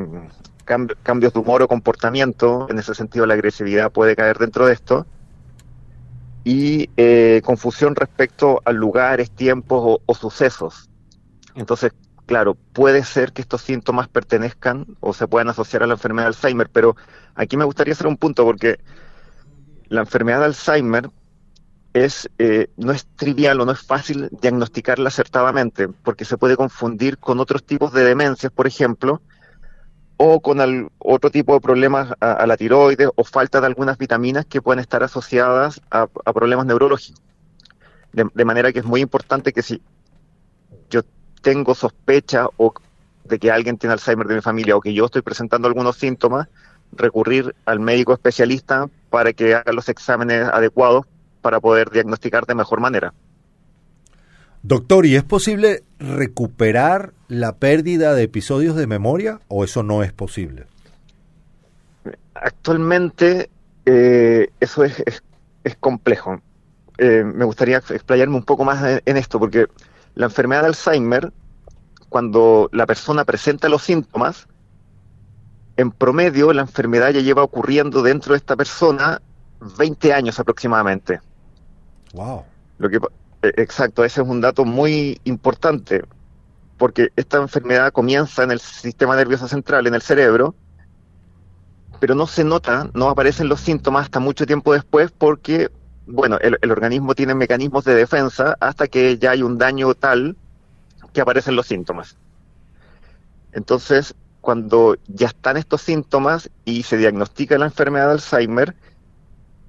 cambios 0.66 1.32
de 1.32 1.38
humor 1.38 1.62
o 1.62 1.68
comportamiento, 1.68 2.66
en 2.68 2.78
ese 2.78 2.94
sentido 2.94 3.24
la 3.24 3.34
agresividad 3.34 3.90
puede 3.90 4.14
caer 4.14 4.38
dentro 4.38 4.66
de 4.66 4.74
esto, 4.74 5.06
y 6.44 6.88
confusión 7.40 7.96
respecto 7.96 8.62
a 8.64 8.70
lugares, 8.70 9.32
tiempos 9.32 10.00
o, 10.04 10.14
sucesos. 10.14 10.88
Entonces, 11.56 11.92
claro, 12.26 12.56
puede 12.72 13.02
ser 13.02 13.32
que 13.32 13.42
estos 13.42 13.62
síntomas 13.62 14.06
pertenezcan 14.08 14.86
o 15.00 15.12
se 15.12 15.26
puedan 15.26 15.48
asociar 15.48 15.82
a 15.82 15.86
la 15.86 15.94
enfermedad 15.94 16.26
de 16.26 16.36
Alzheimer, 16.36 16.68
pero 16.70 16.94
aquí 17.34 17.56
me 17.56 17.64
gustaría 17.64 17.94
hacer 17.94 18.06
un 18.06 18.16
punto 18.16 18.44
porque 18.44 18.78
la 19.88 20.02
enfermedad 20.02 20.40
de 20.40 20.44
Alzheimer 20.46 21.10
es, 21.94 22.28
eh, 22.38 22.68
no 22.76 22.92
es 22.92 23.06
trivial 23.16 23.60
o 23.60 23.64
no 23.64 23.72
es 23.72 23.80
fácil 23.80 24.28
diagnosticarla 24.40 25.08
acertadamente, 25.08 25.88
porque 25.88 26.24
se 26.24 26.36
puede 26.36 26.56
confundir 26.56 27.18
con 27.18 27.40
otros 27.40 27.64
tipos 27.64 27.92
de 27.92 28.04
demencias, 28.04 28.52
por 28.52 28.66
ejemplo, 28.66 29.22
o 30.16 30.40
con 30.40 30.90
otro 30.98 31.30
tipo 31.30 31.54
de 31.54 31.60
problemas 31.60 32.12
a, 32.20 32.46
la 32.46 32.56
tiroides 32.56 33.10
o 33.14 33.24
falta 33.24 33.60
de 33.60 33.66
algunas 33.66 33.98
vitaminas 33.98 34.46
que 34.46 34.62
pueden 34.62 34.80
estar 34.80 35.02
asociadas 35.02 35.80
a, 35.90 36.06
problemas 36.06 36.66
neurológicos. 36.66 37.22
De, 38.12 38.44
manera 38.46 38.72
que 38.72 38.78
es 38.78 38.84
muy 38.84 39.02
importante 39.02 39.52
que 39.52 39.62
si 39.62 39.82
yo 40.88 41.02
tengo 41.42 41.74
sospecha 41.74 42.46
o 42.56 42.72
de 43.24 43.38
que 43.38 43.50
alguien 43.50 43.76
tiene 43.76 43.92
Alzheimer 43.92 44.26
de 44.26 44.36
mi 44.36 44.40
familia 44.40 44.74
o 44.74 44.80
que 44.80 44.94
yo 44.94 45.04
estoy 45.04 45.20
presentando 45.20 45.68
algunos 45.68 45.96
síntomas, 45.96 46.48
recurrir 46.92 47.54
al 47.66 47.78
médico 47.80 48.14
especialista 48.14 48.88
para 49.10 49.34
que 49.34 49.54
haga 49.54 49.72
los 49.72 49.88
exámenes 49.90 50.48
adecuados 50.48 51.04
para 51.42 51.60
poder 51.60 51.90
diagnosticar 51.90 52.46
de 52.46 52.54
mejor 52.54 52.80
manera. 52.80 53.12
Doctor, 54.66 55.06
¿y 55.06 55.14
es 55.14 55.22
posible 55.22 55.84
recuperar 56.00 57.12
la 57.28 57.54
pérdida 57.54 58.14
de 58.14 58.24
episodios 58.24 58.74
de 58.74 58.88
memoria 58.88 59.38
o 59.46 59.62
eso 59.62 59.84
no 59.84 60.02
es 60.02 60.12
posible? 60.12 60.66
Actualmente 62.34 63.48
eh, 63.84 64.50
eso 64.58 64.82
es, 64.82 65.04
es, 65.62 65.76
complejo. 65.76 66.40
Eh, 66.98 67.22
me 67.22 67.44
gustaría 67.44 67.76
explayarme 67.76 68.34
un 68.34 68.42
poco 68.42 68.64
más 68.64 69.00
en 69.04 69.16
esto 69.16 69.38
porque 69.38 69.68
la 70.16 70.26
enfermedad 70.26 70.62
de 70.62 70.66
Alzheimer, 70.66 71.32
cuando 72.08 72.68
la 72.72 72.86
persona 72.86 73.24
presenta 73.24 73.68
los 73.68 73.82
síntomas, 73.84 74.48
en 75.76 75.92
promedio 75.92 76.52
la 76.52 76.62
enfermedad 76.62 77.10
ya 77.10 77.20
lleva 77.20 77.44
ocurriendo 77.44 78.02
dentro 78.02 78.32
de 78.32 78.38
esta 78.38 78.56
persona 78.56 79.22
20 79.78 80.12
años 80.12 80.40
aproximadamente. 80.40 81.20
Wow. 82.14 82.42
Lo 82.78 82.90
que, 82.90 82.98
exacto, 83.56 84.04
ese 84.04 84.22
es 84.22 84.28
un 84.28 84.40
dato 84.40 84.64
muy 84.64 85.20
importante, 85.24 86.04
porque 86.78 87.08
esta 87.16 87.38
enfermedad 87.38 87.92
comienza 87.92 88.42
en 88.42 88.50
el 88.50 88.60
sistema 88.60 89.16
nervioso 89.16 89.48
central, 89.48 89.86
en 89.86 89.94
el 89.94 90.02
cerebro, 90.02 90.54
pero 92.00 92.14
no 92.14 92.26
se 92.26 92.44
nota, 92.44 92.90
no 92.94 93.08
aparecen 93.08 93.48
los 93.48 93.60
síntomas 93.60 94.04
hasta 94.04 94.20
mucho 94.20 94.46
tiempo 94.46 94.72
después 94.72 95.10
porque, 95.10 95.70
bueno, 96.06 96.38
el, 96.40 96.58
el 96.60 96.70
organismo 96.70 97.14
tiene 97.14 97.34
mecanismos 97.34 97.84
de 97.84 97.94
defensa 97.94 98.56
hasta 98.60 98.86
que 98.86 99.18
ya 99.18 99.30
hay 99.30 99.42
un 99.42 99.56
daño 99.58 99.94
tal 99.94 100.36
que 101.12 101.20
aparecen 101.20 101.56
los 101.56 101.66
síntomas. 101.66 102.16
Entonces, 103.52 104.14
cuando 104.42 104.96
ya 105.08 105.28
están 105.28 105.56
estos 105.56 105.80
síntomas 105.80 106.50
y 106.64 106.82
se 106.82 106.98
diagnostica 106.98 107.58
la 107.58 107.64
enfermedad 107.64 108.06
de 108.06 108.12
Alzheimer, 108.12 108.76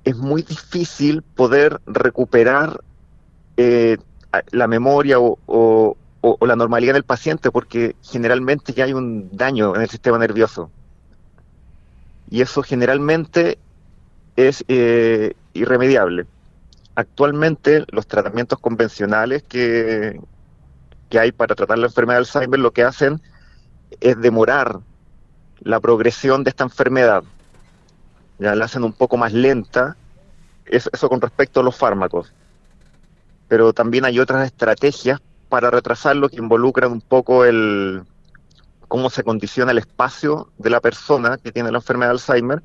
es 0.04 0.16
muy 0.16 0.42
difícil 0.42 1.22
poder 1.22 1.82
recuperar 1.86 2.82
eh, 3.58 3.98
la 4.52 4.68
memoria 4.68 5.18
o, 5.20 5.98
la 6.42 6.56
normalidad 6.56 6.94
del 6.94 7.04
paciente 7.04 7.52
porque 7.52 7.96
generalmente 8.02 8.74
ya 8.74 8.86
hay 8.86 8.94
un 8.94 9.30
daño 9.36 9.76
en 9.76 9.82
el 9.82 9.90
sistema 9.90 10.18
nervioso. 10.18 10.70
Y 12.30 12.42
eso 12.42 12.62
generalmente 12.62 13.58
es 14.36 14.64
eh, 14.68 15.34
irremediable. 15.54 16.26
Actualmente 16.96 17.86
los 17.90 18.08
tratamientos 18.08 18.60
convencionales 18.60 19.44
que, 19.44 20.20
que 21.10 21.20
hay 21.20 21.32
para 21.32 21.56
tratar 21.56 21.78
la 21.80 21.88
enfermedad 21.88 22.20
de 22.20 22.26
Alzheimer 22.26 22.60
lo 22.60 22.72
que 22.72 22.84
hacen 22.84 23.22
es 24.02 24.20
demorar 24.20 24.80
la 25.62 25.80
progresión 25.80 26.44
de 26.44 26.50
esta 26.50 26.64
enfermedad. 26.64 27.24
Ya 28.40 28.56
la 28.56 28.66
hacen 28.66 28.84
un 28.84 28.94
poco 28.94 29.18
más 29.18 29.34
lenta, 29.34 29.96
eso 30.66 31.10
con 31.10 31.22
respecto 31.22 31.62
a 31.62 31.64
los 31.64 31.76
fármacos. 31.76 32.34
Pero 33.48 33.74
también 33.74 34.06
hay 34.06 34.20
otras 34.20 34.46
estrategias 34.46 35.20
para 35.50 35.72
retrasarlo 35.72 36.30
que 36.30 36.38
involucran 36.38 36.92
un 36.92 37.02
poco 37.02 37.46
el 37.46 38.04
cómo 38.88 39.10
se 39.10 39.24
condiciona 39.24 39.72
el 39.72 39.78
espacio 39.80 40.50
de 40.58 40.70
la 40.70 40.80
persona 40.80 41.38
que 41.38 41.52
tiene 41.52 41.72
la 41.72 41.80
enfermedad 41.80 42.10
de 42.10 42.14
Alzheimer 42.14 42.64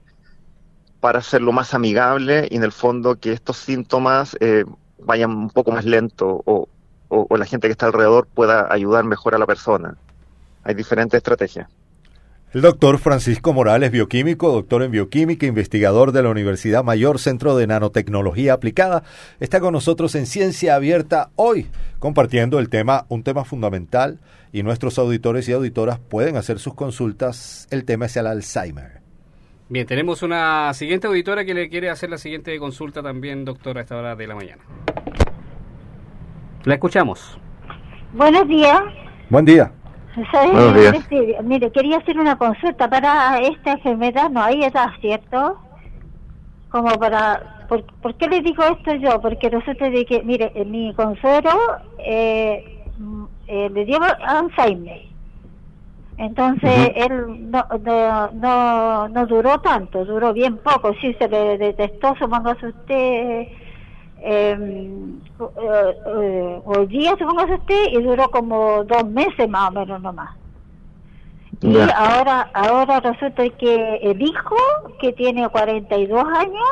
para 1.01 1.19
hacerlo 1.19 1.53
más 1.53 1.75
amigable 1.75 2.47
y 2.51 2.57
en 2.57 2.63
el 2.63 2.73
fondo 2.73 3.17
que 3.17 3.33
estos 3.33 3.57
síntomas 3.57 4.37
eh, 4.41 4.65
vayan 5.01 5.31
un 5.31 5.51
poco 5.51 5.73
más 5.73 5.85
lento 5.85 6.43
o, 6.45 6.69
o, 7.09 7.27
o 7.29 7.37
la 7.37 7.45
gente 7.45 7.67
que 7.67 7.73
está 7.73 7.87
alrededor 7.87 8.27
pueda 8.27 8.73
ayudar 8.73 9.05
mejor 9.05 9.35
a 9.35 9.39
la 9.39 9.47
persona. 9.47 9.97
Hay 10.63 10.75
diferentes 10.75 11.19
estrategias. 11.19 11.69
El 12.55 12.61
doctor 12.61 12.99
Francisco 12.99 13.55
Morales, 13.55 13.91
bioquímico, 13.91 14.53
doctor 14.53 14.83
en 14.83 14.91
bioquímica, 14.91 15.47
investigador 15.47 16.13
de 16.13 16.23
la 16.23 16.29
Universidad 16.29 16.85
Mayor 16.85 17.19
Centro 17.19 17.57
de 17.57 17.67
Nanotecnología 17.67 18.53
Aplicada, 18.53 19.05
está 19.41 19.59
con 19.59 19.73
nosotros 19.73 20.15
en 20.17 20.27
Ciencia 20.27 20.75
Abierta 20.75 21.31
hoy, 21.37 21.69
compartiendo 21.99 22.59
el 22.59 22.69
tema, 22.69 23.07
un 23.09 23.23
tema 23.23 23.47
fundamental, 23.47 24.21
y 24.53 24.63
nuestros 24.63 24.99
auditores 24.99 25.49
y 25.49 25.53
auditoras 25.53 25.99
pueden 25.99 26.37
hacer 26.37 26.59
sus 26.59 26.75
consultas. 26.75 27.67
El 27.71 27.87
tema 27.87 28.05
es 28.05 28.19
el 28.19 28.27
Alzheimer. 28.27 29.01
Bien, 29.71 29.87
tenemos 29.87 30.23
una 30.23 30.75
siguiente 30.75 31.07
auditora 31.07 31.47
que 31.47 31.55
le 31.55 31.71
quiere 31.71 31.89
hacer 31.89 32.11
la 32.11 32.19
siguiente 32.19 32.59
consulta 32.59 33.03
también, 33.03 33.47
doctora, 33.47 33.81
a 33.81 33.83
esta 33.85 33.97
hora 33.97 34.15
de 34.15 34.27
la 34.27 34.35
mañana. 34.35 34.63
La 36.65 36.75
escuchamos. 36.75 37.39
Buenos 38.13 38.47
días. 38.47 38.83
Buen 39.31 39.47
día. 39.47 39.73
¿Sabes? 40.31 40.53
Buenos 40.53 40.75
días. 40.75 40.95
Este, 40.95 41.43
mire, 41.43 41.73
quería 41.73 41.99
hacer 41.99 42.19
una 42.19 42.37
consulta 42.37 42.89
para 42.89 43.39
esta 43.39 43.73
enfermedad, 43.73 44.29
no 44.31 44.43
hay 44.43 44.63
edad, 44.63 44.91
¿cierto? 45.01 45.59
Como 46.69 46.91
para... 46.99 47.67
¿Por, 47.69 47.85
¿por 48.03 48.15
qué 48.17 48.27
le 48.27 48.41
digo 48.41 48.63
esto 48.65 48.95
yo? 48.97 49.21
Porque 49.21 49.49
resulta 49.49 49.89
de 49.89 50.05
que, 50.05 50.23
mire, 50.23 50.53
eh, 50.55 50.65
mi 50.67 50.93
consuelo 50.95 51.51
eh, 51.99 52.63
mm, 52.99 53.25
eh, 53.47 53.71
le 53.71 53.85
dio 53.87 53.99
Alzheimer. 54.21 55.01
Entonces, 56.19 56.91
Ujú. 56.91 56.93
él 56.95 57.51
no, 57.51 57.67
no, 57.81 58.31
no, 58.33 59.09
no 59.09 59.27
duró 59.27 59.59
tanto, 59.61 60.05
duró 60.05 60.35
bien 60.35 60.59
poco. 60.59 60.93
Sí, 61.01 61.17
se 61.19 61.29
le 61.29 61.57
detectó, 61.57 62.15
supóngase 62.19 62.67
usted, 62.67 63.49
hoy 66.65 66.87
día, 66.87 67.11
supóngase 67.19 67.55
usted, 67.55 67.85
y 67.93 68.03
duró 68.03 68.29
como 68.31 68.85
dos 68.85 69.05
meses 69.09 69.49
más 69.49 69.71
o 69.71 69.73
menos 69.73 70.01
nomás. 70.01 70.31
Y 71.61 71.73
Ya. 71.73 71.87
ahora, 71.87 72.51
ahora 72.55 73.01
resulta 73.01 73.49
que 73.51 73.97
el 74.03 74.21
hijo, 74.21 74.57
que 75.01 75.13
tiene 75.13 75.49
42 75.49 76.25
años, 76.25 76.69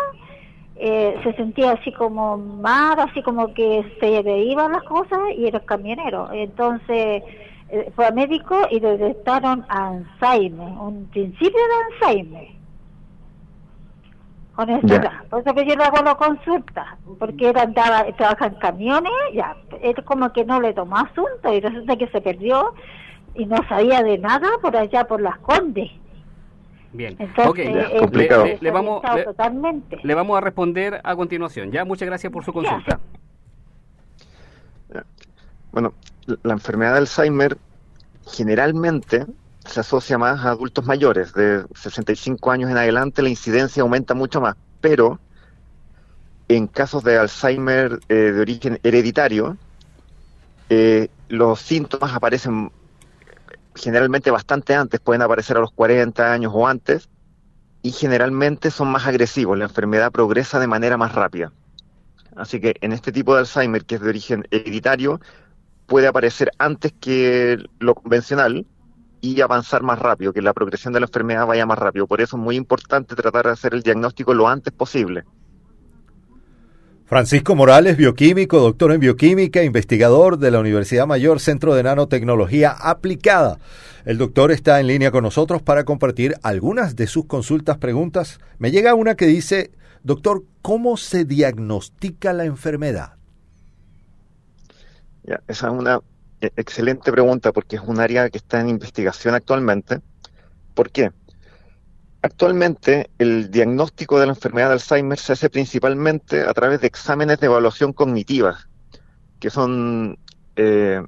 eh, 0.76 1.14
se 1.22 1.32
sentía 1.34 1.72
así 1.72 1.92
como 1.92 2.38
mal, 2.38 2.98
así 2.98 3.22
como 3.22 3.52
que 3.52 3.84
se 4.00 4.22
le 4.22 4.44
iban 4.44 4.72
las 4.72 4.82
cosas 4.84 5.18
y 5.36 5.46
era 5.46 5.60
camionero. 5.60 6.28
Entonces 6.32 7.22
eh, 7.68 7.92
fue 7.94 8.06
a 8.06 8.10
médico 8.10 8.56
y 8.70 8.80
le 8.80 8.96
detectaron 8.96 9.64
Alzheimer, 9.68 10.68
un 10.80 11.06
principio 11.12 11.60
de 11.60 12.06
Alzheimer. 12.08 12.48
Con. 14.66 15.28
Por 15.30 15.40
eso 15.40 15.54
que 15.54 15.66
yo 15.66 15.74
le 15.76 15.84
hago 15.84 16.02
la 16.04 16.14
consulta, 16.14 16.96
porque 17.18 17.50
él 17.50 17.56
andaba, 17.58 18.04
trabaja 18.16 18.46
en 18.46 18.54
camiones, 18.54 19.12
ya, 19.34 19.56
él 19.82 19.94
como 20.04 20.32
que 20.32 20.44
no 20.44 20.60
le 20.60 20.72
tomó 20.74 20.96
asunto 20.98 21.52
y 21.52 21.60
resulta 21.60 21.96
que 21.96 22.08
se 22.08 22.20
perdió 22.20 22.74
y 23.34 23.46
no 23.46 23.56
sabía 23.68 24.02
de 24.02 24.18
nada 24.18 24.48
por 24.60 24.76
allá 24.76 25.04
por 25.04 25.20
las 25.20 25.38
Condes. 25.38 25.90
Bien. 26.92 27.14
Entonces, 27.20 27.46
ok, 27.46 27.56
Ya, 27.58 27.82
eh, 27.82 27.98
complicado. 28.00 28.44
Le, 28.44 28.58
le 28.60 28.70
vamos, 28.72 29.02
le, 29.14 29.24
totalmente. 29.24 29.98
le 30.02 30.14
vamos 30.14 30.36
a 30.36 30.40
responder 30.40 31.00
a 31.04 31.14
continuación. 31.14 31.70
Ya, 31.70 31.84
muchas 31.84 32.06
gracias 32.06 32.32
por 32.32 32.44
su 32.44 32.52
consulta. 32.52 32.98
Bueno, 35.72 35.94
la- 36.26 36.36
la 36.42 36.52
enfermedad 36.54 36.92
de 36.94 36.98
Alzheimer 36.98 37.56
generalmente 38.26 39.24
se 39.70 39.80
asocia 39.80 40.18
más 40.18 40.44
a 40.44 40.50
adultos 40.50 40.84
mayores, 40.84 41.32
de 41.32 41.64
65 41.74 42.50
años 42.50 42.70
en 42.70 42.76
adelante 42.76 43.22
la 43.22 43.28
incidencia 43.28 43.82
aumenta 43.82 44.14
mucho 44.14 44.40
más, 44.40 44.56
pero 44.80 45.20
en 46.48 46.66
casos 46.66 47.04
de 47.04 47.16
Alzheimer 47.16 48.00
eh, 48.08 48.14
de 48.14 48.40
origen 48.40 48.80
hereditario, 48.82 49.56
eh, 50.68 51.08
los 51.28 51.60
síntomas 51.60 52.12
aparecen 52.12 52.72
generalmente 53.76 54.32
bastante 54.32 54.74
antes, 54.74 54.98
pueden 54.98 55.22
aparecer 55.22 55.56
a 55.56 55.60
los 55.60 55.70
40 55.70 56.32
años 56.32 56.52
o 56.54 56.66
antes, 56.66 57.08
y 57.82 57.92
generalmente 57.92 58.70
son 58.70 58.88
más 58.88 59.06
agresivos, 59.06 59.56
la 59.56 59.64
enfermedad 59.64 60.10
progresa 60.10 60.58
de 60.58 60.66
manera 60.66 60.96
más 60.96 61.14
rápida. 61.14 61.52
Así 62.36 62.60
que 62.60 62.74
en 62.80 62.92
este 62.92 63.12
tipo 63.12 63.34
de 63.34 63.40
Alzheimer, 63.40 63.84
que 63.84 63.94
es 63.94 64.00
de 64.00 64.08
origen 64.08 64.46
hereditario, 64.50 65.20
puede 65.86 66.08
aparecer 66.08 66.50
antes 66.58 66.92
que 67.00 67.58
lo 67.78 67.94
convencional 67.94 68.66
y 69.20 69.40
avanzar 69.40 69.82
más 69.82 69.98
rápido, 69.98 70.32
que 70.32 70.42
la 70.42 70.52
progresión 70.52 70.92
de 70.92 71.00
la 71.00 71.06
enfermedad 71.06 71.46
vaya 71.46 71.66
más 71.66 71.78
rápido. 71.78 72.06
Por 72.06 72.20
eso 72.20 72.36
es 72.36 72.42
muy 72.42 72.56
importante 72.56 73.14
tratar 73.14 73.46
de 73.46 73.52
hacer 73.52 73.74
el 73.74 73.82
diagnóstico 73.82 74.34
lo 74.34 74.48
antes 74.48 74.72
posible. 74.72 75.24
Francisco 77.10 77.56
Morales, 77.56 77.96
bioquímico, 77.96 78.60
doctor 78.60 78.92
en 78.92 79.00
bioquímica, 79.00 79.64
investigador 79.64 80.38
de 80.38 80.52
la 80.52 80.60
Universidad 80.60 81.08
Mayor 81.08 81.40
Centro 81.40 81.74
de 81.74 81.82
Nanotecnología 81.82 82.70
Aplicada. 82.70 83.58
El 84.04 84.16
doctor 84.16 84.52
está 84.52 84.78
en 84.78 84.86
línea 84.86 85.10
con 85.10 85.24
nosotros 85.24 85.60
para 85.60 85.84
compartir 85.84 86.36
algunas 86.42 86.94
de 86.94 87.08
sus 87.08 87.26
consultas, 87.26 87.78
preguntas. 87.78 88.38
Me 88.58 88.70
llega 88.70 88.94
una 88.94 89.16
que 89.16 89.26
dice, 89.26 89.72
doctor, 90.04 90.44
¿cómo 90.62 90.96
se 90.96 91.24
diagnostica 91.24 92.32
la 92.32 92.44
enfermedad? 92.44 93.14
Ya, 95.24 95.42
esa 95.48 95.66
es 95.66 95.72
una 95.72 96.00
excelente 96.40 97.12
pregunta 97.12 97.52
porque 97.52 97.76
es 97.76 97.82
un 97.84 98.00
área 98.00 98.30
que 98.30 98.38
está 98.38 98.60
en 98.60 98.68
investigación 98.68 99.34
actualmente. 99.34 100.00
¿Por 100.74 100.90
qué? 100.90 101.12
Actualmente 102.22 103.10
el 103.18 103.50
diagnóstico 103.50 104.20
de 104.20 104.26
la 104.26 104.32
enfermedad 104.32 104.68
de 104.68 104.74
Alzheimer 104.74 105.18
se 105.18 105.32
hace 105.32 105.48
principalmente 105.48 106.42
a 106.42 106.52
través 106.52 106.80
de 106.80 106.86
exámenes 106.86 107.40
de 107.40 107.46
evaluación 107.46 107.94
cognitiva, 107.94 108.58
que 109.38 109.48
son, 109.48 110.18
eh, 110.56 111.02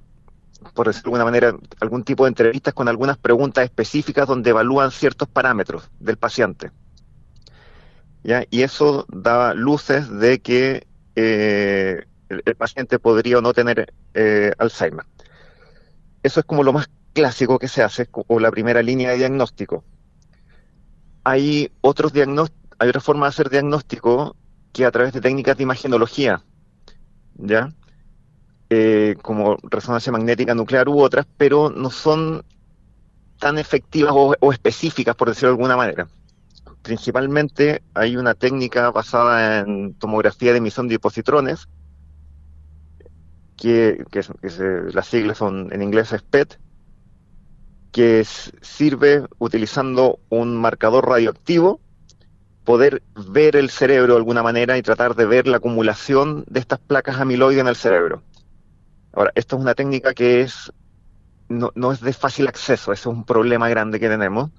por 0.75 0.87
decirlo 0.87 1.12
de 1.12 1.21
alguna 1.21 1.25
manera, 1.25 1.57
algún 1.81 2.03
tipo 2.03 2.25
de 2.25 2.29
entrevistas 2.29 2.73
con 2.73 2.89
algunas 2.89 3.19
preguntas 3.19 3.65
específicas 3.65 4.27
donde 4.27 4.51
evalúan 4.51 4.91
ciertos 4.91 5.29
parámetros 5.29 5.91
del 6.01 6.17
paciente. 6.17 6.71
¿Ya? 8.25 8.45
Y 8.51 8.62
eso 8.62 9.05
da 9.09 9.53
luces 9.53 10.09
de 10.09 10.41
que 10.41 10.87
eh, 11.17 12.05
el, 12.31 12.43
el 12.47 12.55
paciente 12.55 12.99
podría 12.99 13.39
o 13.39 13.43
no 13.43 13.53
tener 13.53 13.93
eh, 14.15 14.53
Alzheimer. 14.57 15.05
Eso 16.23 16.41
es 16.41 16.47
como 16.47 16.62
lo 16.62 16.73
más 16.73 16.88
clásico 17.12 17.59
que 17.59 17.69
se 17.69 17.83
hace, 17.83 18.09
o 18.12 18.41
la 18.41 18.50
primera 18.50 18.83
línea 18.83 19.11
de 19.11 19.19
diagnóstico. 19.19 19.85
Hay 21.25 21.71
otros 21.81 22.12
hay 22.14 22.88
otra 22.88 23.00
forma 23.00 23.26
de 23.26 23.31
hacer 23.31 23.50
diagnóstico 23.50 24.37
que 24.73 24.85
a 24.85 24.91
través 24.91 25.12
de 25.12 25.21
técnicas 25.21 25.57
de 25.57 25.62
imagenología, 25.64 26.45
¿ya? 27.35 27.73
Eh, 28.71 29.17
como 29.23 29.57
resonancia 29.62 30.12
magnética 30.12 30.55
nuclear 30.55 30.88
u 30.88 31.00
otras, 31.00 31.26
pero 31.37 31.71
no 31.71 31.91
son 31.91 32.45
tan 33.38 33.59
efectivas 33.59 34.12
o, 34.17 34.35
o 34.41 34.52
específicas, 34.52 35.14
por 35.17 35.29
decirlo 35.29 35.50
de 35.50 35.55
alguna 35.55 35.76
manera. 35.76 36.09
principalmente 36.83 37.83
hay 37.95 38.17
una 38.17 38.35
técnica 38.35 38.91
basada 38.91 39.61
en 39.61 39.95
tomografía 39.95 40.52
de 40.52 40.59
emisión 40.59 40.88
de 40.88 40.99
positrones, 40.99 41.69
que, 43.57 44.05
las 44.93 45.07
siglas 45.07 45.39
son 45.39 45.73
en 45.73 45.83
inglés 45.83 46.09
SPET, 46.09 46.59
que 47.91 48.25
sirve 48.25 49.27
utilizando 49.39 50.19
un 50.31 50.57
marcador 50.57 51.09
radioactivo 51.09 51.81
poder 52.65 53.03
ver 53.17 53.57
el 53.57 53.71
cerebro 53.71 54.15
de 54.15 54.19
alguna 54.19 54.43
manera 54.43 54.79
y 54.79 54.83
tratar 54.83 55.15
de 55.17 55.27
ver 55.27 55.47
la 55.47 55.59
acumulación 55.59 56.45
de 56.49 56.61
estas 56.61 56.79
placas 56.79 57.19
amiloides 57.19 57.61
en 57.61 57.67
el 57.67 57.77
cerebro. 57.77 58.23
Ahora, 59.13 59.33
esto 59.35 59.57
es 59.57 59.63
una 59.63 59.75
técnica 59.75 60.15
que 60.15 60.43
es 60.43 60.73
no, 61.49 61.71
no 61.75 61.93
es 61.93 62.01
de 62.01 62.13
fácil 62.13 62.49
acceso, 62.49 62.93
eso 62.93 63.11
es 63.11 63.15
un 63.15 63.25
problema 63.25 63.69
grande 63.69 64.01
que 64.01 64.09
tenemos. 64.09 64.51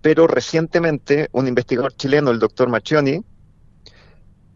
Pero 0.00 0.26
recientemente 0.26 1.28
un 1.32 1.46
investigador 1.46 1.94
chileno, 1.94 2.30
el 2.30 2.38
doctor 2.38 2.68
Machioni, 2.70 3.22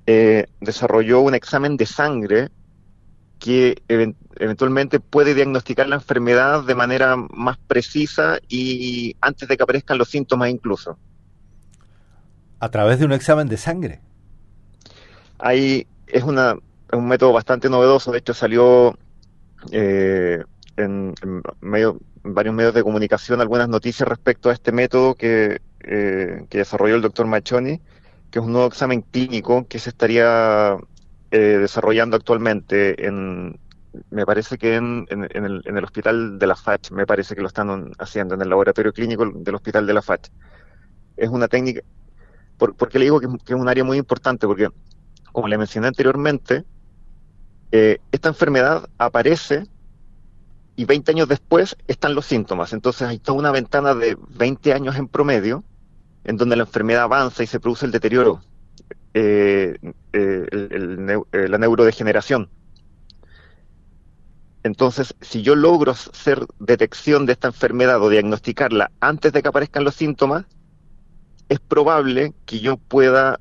eh, 0.06 0.46
desarrolló 0.60 1.20
un 1.20 1.34
examen 1.34 1.76
de 1.76 1.86
sangre 1.86 2.50
que 3.38 3.82
eventualmente 3.88 5.00
puede 5.00 5.34
diagnosticar 5.34 5.88
la 5.88 5.96
enfermedad 5.96 6.64
de 6.64 6.74
manera 6.74 7.16
más 7.16 7.58
precisa 7.58 8.38
y 8.48 9.16
antes 9.20 9.48
de 9.48 9.56
que 9.56 9.62
aparezcan 9.62 9.98
los 9.98 10.08
síntomas 10.08 10.50
incluso. 10.50 10.98
¿A 12.58 12.70
través 12.70 12.98
de 12.98 13.04
un 13.04 13.12
examen 13.12 13.48
de 13.48 13.56
sangre? 13.56 14.00
Ahí 15.38 15.86
es, 16.06 16.22
una, 16.22 16.56
un 16.92 17.08
método 17.08 17.32
bastante 17.32 17.68
novedoso, 17.68 18.12
de 18.12 18.18
hecho 18.18 18.32
salió 18.32 18.96
eh, 19.70 20.42
en, 20.76 21.14
medio, 21.60 21.98
varios 22.22 22.54
medios 22.54 22.74
de 22.74 22.82
comunicación 22.82 23.40
algunas 23.40 23.68
noticias 23.68 24.08
respecto 24.08 24.48
a 24.48 24.52
este 24.52 24.72
método 24.72 25.14
que, 25.14 25.60
eh, 25.80 26.46
que 26.48 26.58
desarrolló 26.58 26.96
el 26.96 27.02
doctor 27.02 27.26
Machoni, 27.26 27.80
que 28.30 28.38
es 28.38 28.44
un 28.44 28.52
nuevo 28.52 28.66
examen 28.66 29.02
clínico 29.02 29.66
que 29.68 29.78
se 29.78 29.90
estaría 29.90 30.76
eh, 31.36 31.58
desarrollando 31.58 32.14
actualmente 32.14 33.08
en, 33.08 33.58
me 34.10 34.24
parece 34.24 34.56
que 34.56 34.76
en, 34.76 35.04
el, 35.10 35.62
en, 35.64 35.76
el, 35.76 35.82
hospital 35.82 36.38
de 36.38 36.46
la 36.46 36.54
FACH, 36.54 36.92
me 36.92 37.08
parece 37.08 37.34
que 37.34 37.40
lo 37.40 37.48
están 37.48 37.90
haciendo 37.98 38.36
en 38.36 38.42
el 38.42 38.48
laboratorio 38.48 38.92
clínico 38.92 39.28
del 39.34 39.56
hospital 39.56 39.84
de 39.84 39.94
la 39.94 40.00
FACH. 40.00 40.28
Es 41.16 41.28
una 41.28 41.48
técnica, 41.48 41.80
por, 42.56 42.76
qué 42.88 43.00
le 43.00 43.06
digo 43.06 43.18
que, 43.18 43.26
es 43.26 43.54
un 43.54 43.68
área 43.68 43.82
muy 43.82 43.98
importante? 43.98 44.46
Porque, 44.46 44.68
como 45.32 45.48
le 45.48 45.58
mencioné 45.58 45.88
anteriormente, 45.88 46.64
eh, 47.72 47.98
esta 48.12 48.28
enfermedad 48.28 48.88
aparece 48.96 49.64
y 50.76 50.84
20 50.84 51.10
años 51.10 51.26
después 51.26 51.76
están 51.88 52.14
los 52.14 52.26
síntomas. 52.26 52.72
Entonces 52.72 53.08
hay 53.08 53.18
toda 53.18 53.38
una 53.38 53.50
ventana 53.50 53.92
de 53.92 54.16
20 54.36 54.72
años 54.72 54.94
en 54.94 55.08
promedio 55.08 55.64
en 56.22 56.36
donde 56.36 56.54
la 56.54 56.62
enfermedad 56.62 57.02
avanza 57.02 57.42
y 57.42 57.48
se 57.48 57.58
produce 57.58 57.86
el 57.86 57.90
deterioro 57.90 58.40
eh, 59.14 59.78
eh, 60.12 60.46
eh, 60.52 61.48
la 61.48 61.58
neurodegeneración. 61.58 62.50
Entonces, 64.64 65.14
si 65.20 65.42
yo 65.42 65.54
logro 65.54 65.92
hacer 65.92 66.46
detección 66.58 67.26
de 67.26 67.32
esta 67.32 67.48
enfermedad 67.48 68.02
o 68.02 68.08
diagnosticarla 68.08 68.90
antes 68.98 69.32
de 69.32 69.42
que 69.42 69.48
aparezcan 69.48 69.84
los 69.84 69.94
síntomas, 69.94 70.46
es 71.48 71.60
probable 71.60 72.32
que 72.44 72.60
yo 72.60 72.76
pueda 72.76 73.38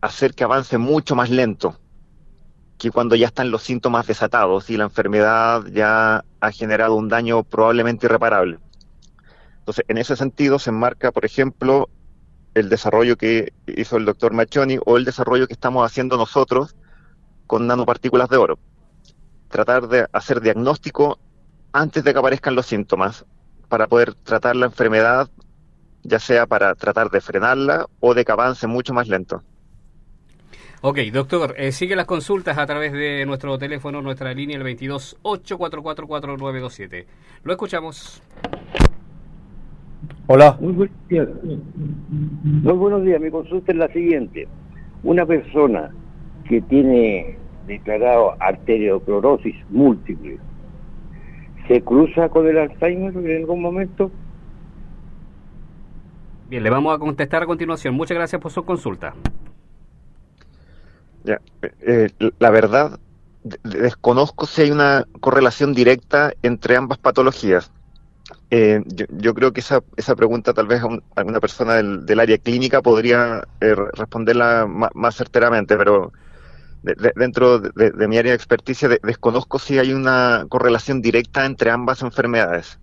hacer 0.00 0.34
que 0.34 0.44
avance 0.44 0.76
mucho 0.76 1.14
más 1.14 1.30
lento 1.30 1.78
que 2.76 2.90
cuando 2.90 3.14
ya 3.14 3.28
están 3.28 3.52
los 3.52 3.62
síntomas 3.62 4.08
desatados 4.08 4.68
y 4.68 4.76
la 4.76 4.84
enfermedad 4.84 5.64
ya 5.66 6.24
ha 6.40 6.50
generado 6.50 6.96
un 6.96 7.08
daño 7.08 7.44
probablemente 7.44 8.06
irreparable. 8.06 8.58
Entonces, 9.60 9.84
en 9.86 9.98
ese 9.98 10.16
sentido 10.16 10.58
se 10.58 10.70
enmarca, 10.70 11.12
por 11.12 11.24
ejemplo, 11.24 11.88
el 12.54 12.68
desarrollo 12.68 13.16
que 13.16 13.52
hizo 13.66 13.96
el 13.96 14.04
doctor 14.04 14.32
Machoni 14.32 14.78
o 14.84 14.96
el 14.96 15.04
desarrollo 15.04 15.46
que 15.46 15.54
estamos 15.54 15.84
haciendo 15.84 16.16
nosotros 16.16 16.76
con 17.46 17.66
nanopartículas 17.66 18.28
de 18.28 18.36
oro. 18.36 18.58
Tratar 19.48 19.88
de 19.88 20.06
hacer 20.12 20.40
diagnóstico 20.40 21.18
antes 21.72 22.04
de 22.04 22.12
que 22.12 22.18
aparezcan 22.18 22.54
los 22.54 22.66
síntomas 22.66 23.24
para 23.68 23.86
poder 23.86 24.14
tratar 24.14 24.56
la 24.56 24.66
enfermedad, 24.66 25.30
ya 26.02 26.18
sea 26.18 26.46
para 26.46 26.74
tratar 26.74 27.10
de 27.10 27.20
frenarla 27.20 27.86
o 28.00 28.14
de 28.14 28.24
que 28.24 28.32
avance 28.32 28.66
mucho 28.66 28.92
más 28.92 29.08
lento. 29.08 29.42
Ok, 30.84 30.98
doctor, 31.12 31.54
eh, 31.58 31.70
sigue 31.70 31.94
las 31.94 32.06
consultas 32.06 32.58
a 32.58 32.66
través 32.66 32.92
de 32.92 33.24
nuestro 33.24 33.56
teléfono, 33.56 34.02
nuestra 34.02 34.34
línea, 34.34 34.56
el 34.56 34.64
22 34.64 35.16
844 35.22 36.36
Lo 37.44 37.52
escuchamos. 37.52 38.20
Hola. 40.34 40.56
Muy 40.60 40.72
buenos 40.72 40.96
días. 41.10 41.28
Muy 41.42 42.72
buenos 42.72 43.02
días. 43.04 43.20
Mi 43.20 43.30
consulta 43.30 43.70
es 43.70 43.76
la 43.76 43.88
siguiente. 43.88 44.48
Una 45.02 45.26
persona 45.26 45.90
que 46.48 46.62
tiene 46.62 47.36
declarado 47.66 48.34
arterioclorosis 48.40 49.54
múltiple, 49.68 50.38
¿se 51.68 51.82
cruza 51.82 52.30
con 52.30 52.48
el 52.48 52.56
Alzheimer 52.56 53.14
en 53.14 53.42
algún 53.42 53.60
momento? 53.60 54.10
Bien, 56.48 56.62
le 56.62 56.70
vamos 56.70 56.96
a 56.96 56.98
contestar 56.98 57.42
a 57.42 57.46
continuación. 57.46 57.94
Muchas 57.94 58.16
gracias 58.16 58.40
por 58.40 58.52
su 58.52 58.64
consulta. 58.64 59.12
Ya, 61.24 61.42
eh, 61.82 62.08
la 62.38 62.50
verdad, 62.50 62.98
desconozco 63.64 64.46
si 64.46 64.62
hay 64.62 64.70
una 64.70 65.04
correlación 65.20 65.74
directa 65.74 66.32
entre 66.42 66.76
ambas 66.76 66.96
patologías 66.96 67.70
eh, 68.50 68.82
yo, 68.86 69.34
creo 69.34 69.52
que 69.52 69.60
esa, 69.60 69.82
esa 69.96 70.14
pregunta 70.14 70.52
tal 70.52 70.66
vez 70.66 70.82
alguna 71.16 71.40
persona 71.40 71.74
del, 71.76 72.20
área 72.20 72.38
clínica 72.38 72.82
podría 72.82 73.42
eh, 73.60 73.74
responderla 73.94 74.66
más, 74.66 75.16
certeramente, 75.16 75.76
pero 75.76 76.12
dentro 76.82 77.60
de, 77.60 78.08
mi 78.08 78.18
área 78.18 78.32
de 78.32 78.36
experticia 78.36 78.88
desconozco 79.02 79.58
si 79.58 79.78
hay 79.78 79.92
una 79.92 80.46
correlación 80.48 81.00
directa 81.00 81.46
entre 81.46 81.70
ambas 81.70 82.02
enfermedades. 82.02 82.78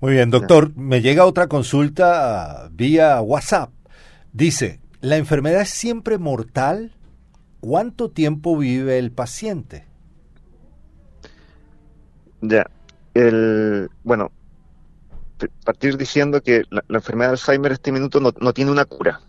Muy 0.00 0.14
bien, 0.14 0.30
doctor, 0.30 0.74
me 0.76 1.00
llega 1.00 1.24
otra 1.24 1.46
consulta 1.46 2.68
vía 2.72 3.20
WhatsApp. 3.20 3.70
Dice, 4.32 4.80
¿la 5.00 5.16
enfermedad 5.16 5.62
es 5.62 5.70
siempre 5.70 6.18
mortal? 6.18 6.92
¿Cuánto 7.60 8.10
tiempo 8.10 8.56
vive 8.56 8.98
el 8.98 9.12
paciente? 9.12 9.86
Ya, 12.42 12.66
el, 13.16 13.90
bueno, 14.04 14.30
partir 15.64 15.96
diciendo 15.96 16.42
que 16.42 16.64
la, 16.70 16.82
enfermedad 16.88 17.30
de 17.30 17.32
Alzheimer 17.32 17.72
este 17.72 17.92
minuto 17.92 18.20
no, 18.20 18.52
tiene 18.52 18.70
una 18.70 18.84
cura. 18.84 19.20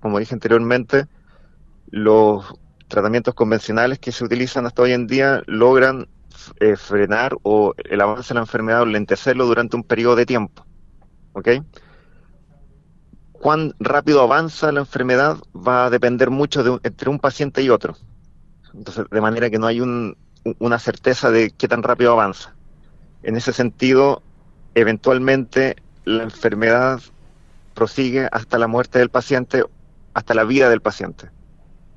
Como 0.00 0.18
dije 0.18 0.34
anteriormente, 0.34 1.06
los 1.90 2.44
tratamientos 2.88 3.34
convencionales 3.34 3.98
que 3.98 4.12
se 4.12 4.24
utilizan 4.24 4.66
hasta 4.66 4.82
hoy 4.82 4.92
en 4.92 5.06
día 5.06 5.42
logran 5.46 6.08
eh, 6.60 6.76
frenar 6.76 7.36
o 7.42 7.74
el 7.76 8.00
avance 8.00 8.28
de 8.28 8.34
la 8.34 8.40
enfermedad 8.40 8.82
o 8.82 8.86
lentecerlo 8.86 9.46
durante 9.46 9.76
un 9.76 9.84
periodo 9.84 10.16
de 10.16 10.26
tiempo. 10.26 10.64
¿Ok? 11.32 11.48
Cuán 13.32 13.74
rápido 13.78 14.20
avanza 14.22 14.72
la 14.72 14.80
enfermedad 14.80 15.38
va 15.54 15.86
a 15.86 15.90
depender 15.90 16.30
mucho 16.30 16.62
de 16.62 16.78
entre 16.82 17.08
un 17.08 17.18
paciente 17.18 17.62
y 17.62 17.70
otro. 17.70 17.96
Entonces, 18.74 19.06
de 19.10 19.20
manera 19.20 19.50
que 19.50 19.58
no 19.58 19.66
hay 19.66 19.80
una 19.80 20.78
certeza 20.78 21.30
de 21.30 21.50
qué 21.50 21.68
tan 21.68 21.82
rápido 21.82 22.12
avanza. 22.12 22.54
En 23.22 23.36
ese 23.36 23.52
sentido, 23.52 24.22
eventualmente 24.74 25.76
la 26.04 26.22
enfermedad 26.22 27.00
prosigue 27.74 28.28
hasta 28.32 28.58
la 28.58 28.66
muerte 28.66 28.98
del 28.98 29.10
paciente, 29.10 29.64
hasta 30.14 30.34
la 30.34 30.44
vida 30.44 30.68
del 30.68 30.80
paciente. 30.80 31.28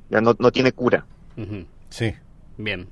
Ya 0.10 0.22
no, 0.22 0.36
tiene 0.52 0.72
cura. 0.72 1.06
Sí. 1.90 2.14
Bien. 2.58 2.88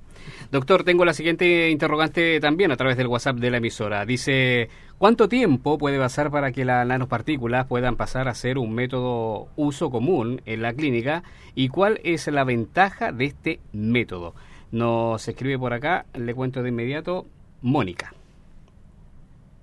Doctor, 0.52 0.84
tengo 0.84 1.06
la 1.06 1.14
siguiente 1.14 1.70
interrogante 1.70 2.40
también 2.40 2.72
a 2.72 2.78
través 2.78 2.98
del 2.98 3.08
WhatsApp 3.08 3.38
de 3.38 3.52
la 3.52 3.58
emisora. 3.58 4.06
Dice, 4.06 4.70
¿cuánto 4.98 5.28
tiempo 5.30 5.78
puede 5.78 6.00
pasar 6.00 6.32
para 6.32 6.52
que 6.52 6.66
las 6.66 6.86
nanopartículas 6.86 7.68
puedan 7.68 7.96
pasar 7.96 8.28
a 8.28 8.36
ser 8.36 8.58
un 8.58 8.74
método 8.74 9.48
uso 9.56 9.90
común 9.90 10.42
en 10.46 10.62
la 10.62 10.74
clínica? 10.74 11.24
¿Y 11.56 11.70
cuál 11.70 12.00
es 12.04 12.28
la 12.28 12.44
ventaja 12.44 13.12
de 13.12 13.26
este 13.26 13.60
método? 13.72 14.36
Nos 14.72 15.28
escribe 15.28 15.60
por 15.60 15.74
acá, 15.74 16.06
le 16.14 16.34
cuento 16.34 16.64
de 16.64 16.70
inmediato, 16.70 17.26
Mónica. 17.62 18.14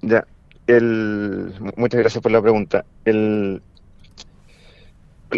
Ya, 0.03 0.27
el, 0.67 1.55
muchas 1.77 2.01
gracias 2.01 2.23
por 2.23 2.33
la 2.33 2.43
pregunta. 2.43 2.85
El, 3.05 3.63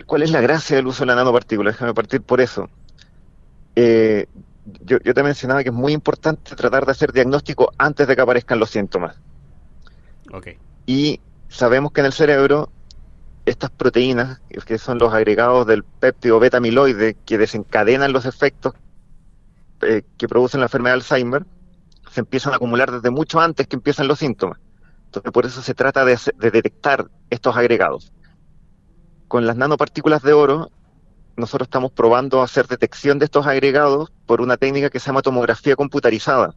¿Cuál 0.07 0.23
es 0.23 0.31
la 0.31 0.40
gracia 0.40 0.77
del 0.77 0.87
uso 0.87 1.01
de 1.01 1.07
la 1.07 1.16
nanopartícula? 1.16 1.70
Déjame 1.70 1.94
partir 1.94 2.23
por 2.23 2.40
eso. 2.40 2.68
Eh, 3.75 4.27
yo, 4.85 4.99
yo, 5.03 5.14
te 5.14 5.23
mencionaba 5.23 5.62
que 5.62 5.70
es 5.70 5.75
muy 5.75 5.92
importante 5.92 6.55
tratar 6.55 6.87
de 6.87 6.92
hacer 6.92 7.12
diagnóstico 7.12 7.73
antes 7.79 8.07
de 8.07 8.14
que 8.14 8.23
aparezcan 8.23 8.59
los 8.59 8.70
síntomas. 8.70 9.16
Okay. 10.33 10.59
Y 10.87 11.20
sabemos 11.49 11.92
que 11.92 12.01
en 12.01 12.07
el 12.07 12.12
cerebro 12.12 12.70
estas 13.46 13.70
proteínas, 13.70 14.40
que 14.64 14.79
son 14.79 14.99
los 14.99 15.12
agregados 15.12 15.66
del 15.66 15.83
péptido 15.83 16.38
beta-amiloide 16.38 17.16
que 17.25 17.38
desencadenan 17.38 18.12
los 18.12 18.27
efectos 18.27 18.75
eh, 19.83 20.03
que 20.18 20.29
producen 20.29 20.61
la 20.61 20.66
enfermedad 20.66 20.94
de 20.94 21.01
Alzheimer, 21.01 21.46
se 22.11 22.20
empiezan 22.20 22.53
a 22.53 22.57
acumular 22.57 22.90
desde 22.90 23.11
mucho 23.11 23.40
antes 23.40 23.66
que 23.66 23.77
empiezan 23.77 24.09
los 24.09 24.18
síntomas. 24.18 24.59
Entonces, 25.07 25.33
por 25.33 25.46
eso 25.46 25.62
se 25.62 25.75
trata 25.75 26.05
de, 26.05 26.18
de 26.37 26.51
detectar 26.51 27.11
estos 27.31 27.57
agregados. 27.57 28.12
Con 29.29 29.46
las 29.46 29.57
nanopartículas 29.57 30.23
de 30.23 30.33
oro, 30.33 30.70
nosotros 31.37 31.66
estamos 31.66 31.92
probando 31.92 32.42
hacer 32.42 32.66
detección 32.66 33.18
de 33.18 33.25
estos 33.25 33.46
agregados 33.46 34.12
por 34.27 34.40
una 34.40 34.57
técnica 34.57 34.90
que 34.90 35.01
se 35.01 35.07
llama 35.07 35.23
tomografía 35.23 35.75
computarizada. 35.77 36.55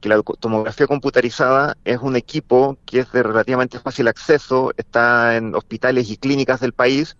Que 0.00 0.08
la 0.08 0.22
tomografía 0.22 0.86
computarizada 0.86 1.76
es 1.84 1.98
un 1.98 2.14
equipo 2.16 2.76
que 2.84 3.00
es 3.00 3.12
de 3.12 3.22
relativamente 3.22 3.78
fácil 3.78 4.08
acceso, 4.08 4.72
está 4.76 5.36
en 5.36 5.54
hospitales 5.54 6.10
y 6.10 6.16
clínicas 6.16 6.60
del 6.60 6.72
país, 6.72 7.16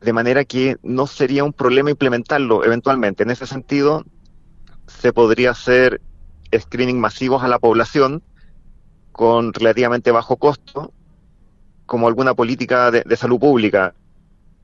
de 0.00 0.12
manera 0.12 0.44
que 0.44 0.76
no 0.82 1.06
sería 1.06 1.42
un 1.42 1.52
problema 1.52 1.90
implementarlo 1.90 2.64
eventualmente. 2.64 3.24
En 3.24 3.30
ese 3.30 3.46
sentido, 3.46 4.04
se 4.86 5.12
podría 5.12 5.50
hacer 5.50 6.00
screening 6.56 7.00
masivos 7.00 7.42
a 7.42 7.48
la 7.48 7.58
población 7.58 8.22
con 9.12 9.52
relativamente 9.52 10.10
bajo 10.10 10.36
costo, 10.36 10.92
como 11.86 12.08
alguna 12.08 12.34
política 12.34 12.90
de, 12.90 13.16
salud 13.16 13.38
pública. 13.38 13.94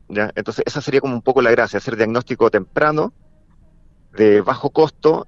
¿ya? 0.08 0.30
Entonces, 0.34 0.64
esa 0.66 0.82
sería 0.82 1.00
como 1.00 1.14
un 1.14 1.22
poco 1.22 1.40
la 1.40 1.50
gracia, 1.50 1.78
hacer 1.78 1.96
diagnóstico 1.96 2.50
temprano, 2.50 3.12
de 4.12 4.42
bajo 4.42 4.70
costo 4.70 5.26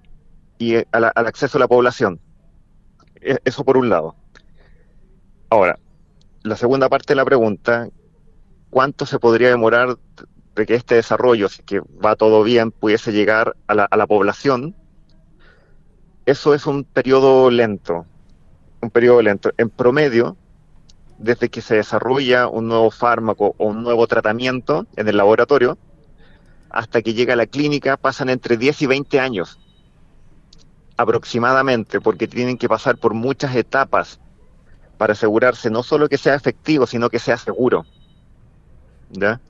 y 0.59 0.77
al, 0.93 1.05
acceso 1.15 1.57
a 1.57 1.61
la 1.61 1.69
población. 1.69 2.21
E, 3.21 3.39
eso 3.45 3.65
por 3.65 3.79
un 3.79 3.89
lado. 3.89 4.15
Ahora, 5.49 5.79
la 6.43 6.57
segunda 6.57 6.91
parte 6.91 7.15
de 7.15 7.17
la 7.17 7.25
pregunta, 7.25 7.89
¿cuánto 8.69 9.07
se 9.07 9.19
podría 9.19 9.49
demorar 9.49 9.97
de 10.55 10.67
que 10.67 10.75
este 10.75 10.97
desarrollo, 10.97 11.49
si 11.49 11.63
que 11.63 11.81
va 11.81 12.15
todo 12.15 12.43
bien, 12.43 12.73
pudiese 12.73 13.13
llegar 13.13 13.57
a 13.69 13.75
la, 13.75 13.85
a 13.85 13.97
la 13.97 14.07
población? 14.07 14.77
Eso 16.27 16.55
es 16.55 16.67
un 16.67 16.85
periodo 16.85 17.51
lento, 17.51 18.07
un 18.81 18.91
periodo 18.91 19.21
lento. 19.21 19.51
En 19.59 19.69
promedio, 19.69 20.37
desde 21.19 21.51
que 21.51 21.61
se 21.61 21.77
desarrolla 21.77 22.49
un 22.49 22.69
nuevo 22.69 22.91
fármaco 22.91 23.55
o 23.59 23.67
un 23.67 23.83
nuevo 23.83 24.07
tratamiento 24.07 24.87
en 24.97 25.09
el 25.09 25.19
laboratorio, 25.19 25.77
hasta 26.71 27.03
que 27.03 27.13
llega 27.13 27.35
a 27.35 27.37
la 27.37 27.47
clínica, 27.47 27.97
pasan 27.99 28.31
entre 28.31 28.57
10 28.57 28.83
y 28.83 28.87
20 28.87 29.21
años 29.21 29.59
aproximadamente, 30.97 32.01
porque 32.01 32.27
tienen 32.27 32.57
que 32.57 32.69
pasar 32.69 32.97
por 32.97 33.15
muchas 33.15 33.55
etapas 33.55 34.19
para 34.97 35.13
asegurarse 35.13 35.71
no 35.71 35.83
solo 35.83 36.09
que 36.09 36.19
sea 36.19 36.35
efectivo, 36.35 36.87
sino 36.87 37.11
que 37.11 37.19
sea 37.19 37.37
seguro. 37.37 37.85
¿Ya? 39.11 39.41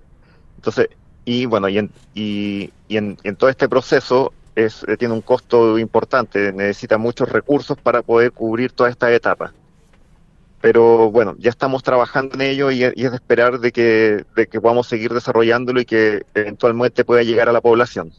Entonces, 0.57 0.89
y 1.25 1.47
bueno, 1.47 1.69
y 1.69 1.79
en, 1.79 1.91
y, 2.15 2.73
en, 2.89 3.17
en 3.23 3.37
todo 3.37 3.49
este 3.51 3.69
proceso 3.69 4.33
es, 4.55 4.85
tiene 4.99 5.14
un 5.14 5.21
costo 5.21 5.79
importante, 5.79 6.53
necesita 6.53 6.99
muchos 6.99 7.29
recursos 7.29 7.77
para 7.81 8.03
poder 8.03 8.33
cubrir 8.33 8.73
toda 8.73 8.90
esta 8.90 9.12
etapa. 9.12 9.53
Pero 10.61 11.11
bueno, 11.11 11.37
ya 11.38 11.51
estamos 11.51 11.83
trabajando 11.83 12.37
en 12.37 12.40
ello 12.40 12.71
y, 12.71 12.85
es 12.85 12.95
de 12.95 13.14
esperar 13.17 13.61
de 13.61 13.71
que, 13.71 14.25
de 14.35 14.47
que 14.47 14.61
podamos 14.61 14.87
seguir 14.87 15.12
desarrollándolo 15.12 15.81
y 15.81 15.85
que 15.85 16.23
eventualmente 16.35 17.05
pueda 17.05 17.23
llegar 17.23 17.49
a 17.49 17.53
la 17.53 17.61
población. 17.61 18.12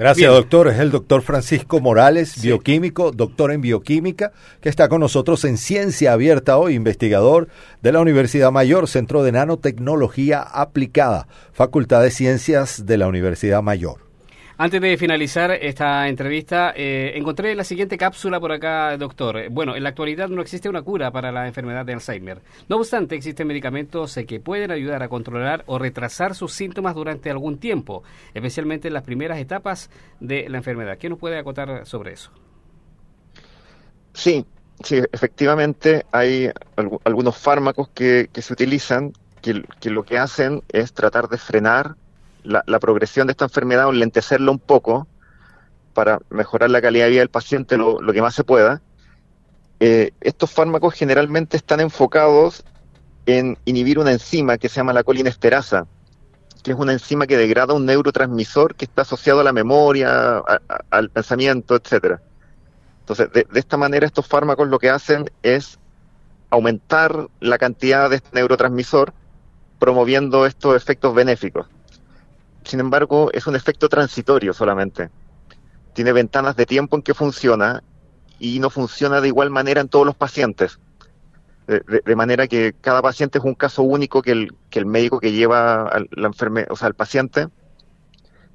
Gracias, 0.00 0.32
doctor. 0.32 0.68
Es 0.68 0.78
el 0.78 0.90
doctor 0.90 1.20
Francisco 1.20 1.78
Morales, 1.78 2.40
bioquímico, 2.40 3.10
doctor 3.10 3.52
en 3.52 3.60
bioquímica, 3.60 4.32
que 4.62 4.70
está 4.70 4.88
con 4.88 5.00
nosotros 5.00 5.44
en 5.44 5.58
Ciencia 5.58 6.14
Abierta 6.14 6.56
hoy, 6.56 6.74
investigador 6.74 7.48
de 7.82 7.92
la 7.92 8.00
Universidad 8.00 8.50
Mayor, 8.50 8.88
Centro 8.88 9.22
de 9.22 9.32
Nanotecnología 9.32 10.40
Aplicada, 10.40 11.26
Facultad 11.52 12.02
de 12.02 12.10
Ciencias 12.10 12.86
de 12.86 12.96
la 12.96 13.08
Universidad 13.08 13.62
Mayor. 13.62 14.09
Antes 14.62 14.82
de 14.82 14.98
finalizar 14.98 15.52
esta 15.52 16.06
entrevista, 16.06 16.74
eh, 16.76 17.12
encontré 17.14 17.54
la 17.54 17.64
siguiente 17.64 17.96
cápsula 17.96 18.38
por 18.38 18.52
acá, 18.52 18.94
doctor. 18.98 19.48
Bueno, 19.48 19.74
en 19.74 19.82
la 19.82 19.88
actualidad 19.88 20.28
no 20.28 20.42
existe 20.42 20.68
una 20.68 20.82
cura 20.82 21.10
para 21.10 21.32
la 21.32 21.46
enfermedad 21.46 21.86
de 21.86 21.94
Alzheimer. 21.94 22.42
No 22.68 22.76
obstante, 22.76 23.14
existen 23.14 23.46
medicamentos 23.46 24.14
eh, 24.18 24.26
que 24.26 24.38
pueden 24.38 24.70
ayudar 24.70 25.02
a 25.02 25.08
controlar 25.08 25.64
o 25.64 25.78
retrasar 25.78 26.34
sus 26.34 26.52
síntomas 26.52 26.94
durante 26.94 27.30
algún 27.30 27.56
tiempo, 27.56 28.02
especialmente 28.34 28.88
en 28.88 28.92
las 28.92 29.02
primeras 29.02 29.38
etapas 29.38 29.88
de 30.20 30.46
la 30.50 30.58
enfermedad. 30.58 30.98
¿Qué 30.98 31.08
nos 31.08 31.18
puede 31.18 31.38
acotar 31.38 31.86
sobre 31.86 32.12
eso? 32.12 32.30
Sí, 34.12 34.44
sí, 34.84 35.00
efectivamente 35.10 36.04
hay 36.12 36.50
algunos 37.04 37.38
fármacos 37.38 37.88
que, 37.94 38.28
se 38.34 38.52
utilizan 38.52 39.14
que, 39.40 39.64
que 39.80 39.88
lo 39.88 40.02
que 40.02 40.18
hacen 40.18 40.62
es 40.68 40.92
tratar 40.92 41.30
de 41.30 41.38
frenar 41.38 41.96
la, 42.44 42.78
progresión 42.78 43.26
de 43.26 43.32
esta 43.32 43.44
enfermedad 43.44 43.86
o 43.86 43.92
lentecerla 43.92 44.50
un 44.50 44.58
poco 44.58 45.06
para 45.94 46.20
mejorar 46.30 46.70
la 46.70 46.80
calidad 46.80 47.04
de 47.04 47.10
vida 47.10 47.20
del 47.20 47.30
paciente 47.30 47.76
lo, 47.76 47.98
que 48.12 48.22
más 48.22 48.34
se 48.34 48.44
pueda. 48.44 48.80
Eh, 49.80 50.12
estos 50.20 50.50
fármacos 50.50 50.94
generalmente 50.94 51.56
están 51.56 51.80
enfocados 51.80 52.64
en 53.26 53.58
inhibir 53.64 53.98
una 53.98 54.12
enzima 54.12 54.58
que 54.58 54.68
se 54.68 54.76
llama 54.76 54.92
la 54.92 55.04
colinesterasa, 55.04 55.86
que 56.62 56.72
es 56.72 56.76
una 56.76 56.92
enzima 56.92 57.26
que 57.26 57.36
degrada 57.36 57.74
un 57.74 57.86
neurotransmisor 57.86 58.74
que 58.74 58.84
está 58.84 59.02
asociado 59.02 59.40
a 59.40 59.44
la 59.44 59.52
memoria, 59.52 60.42
al 60.90 61.10
pensamiento, 61.10 61.76
etcétera. 61.76 62.20
Entonces, 63.00 63.32
de, 63.32 63.46
esta 63.54 63.76
manera 63.76 64.06
estos 64.06 64.26
fármacos 64.26 64.68
lo 64.68 64.78
que 64.78 64.90
hacen 64.90 65.30
es 65.42 65.78
aumentar 66.50 67.28
la 67.40 67.58
cantidad 67.58 68.10
de 68.10 68.16
este 68.16 68.28
neurotransmisor, 68.32 69.12
promoviendo 69.78 70.46
estos 70.46 70.76
efectos 70.76 71.14
benéficos 71.14 71.66
sin 72.64 72.80
embargo, 72.80 73.30
es 73.32 73.46
un 73.46 73.56
efecto 73.56 73.88
transitorio 73.88 74.52
solamente. 74.52 75.10
Tiene 75.94 76.12
ventanas 76.12 76.56
de 76.56 76.66
tiempo 76.66 76.96
en 76.96 77.02
que 77.02 77.14
funciona 77.14 77.82
y 78.38 78.58
no 78.58 78.70
funciona 78.70 79.20
de 79.20 79.28
igual 79.28 79.50
manera 79.50 79.80
en 79.80 79.88
todos 79.88 80.06
los 80.06 80.14
pacientes. 80.14 80.78
De, 81.66 82.16
manera 82.16 82.48
que 82.48 82.74
cada 82.80 83.00
paciente 83.00 83.38
es 83.38 83.44
un 83.44 83.54
caso 83.54 83.82
único 83.84 84.22
que 84.22 84.32
el, 84.32 84.54
que 84.70 84.80
el 84.80 84.86
médico 84.86 85.20
que 85.20 85.30
lleva 85.30 85.86
al, 85.86 86.08
la 86.10 86.26
enferme, 86.26 86.66
o 86.68 86.74
sea, 86.74 86.88
al 86.88 86.94
paciente 86.94 87.46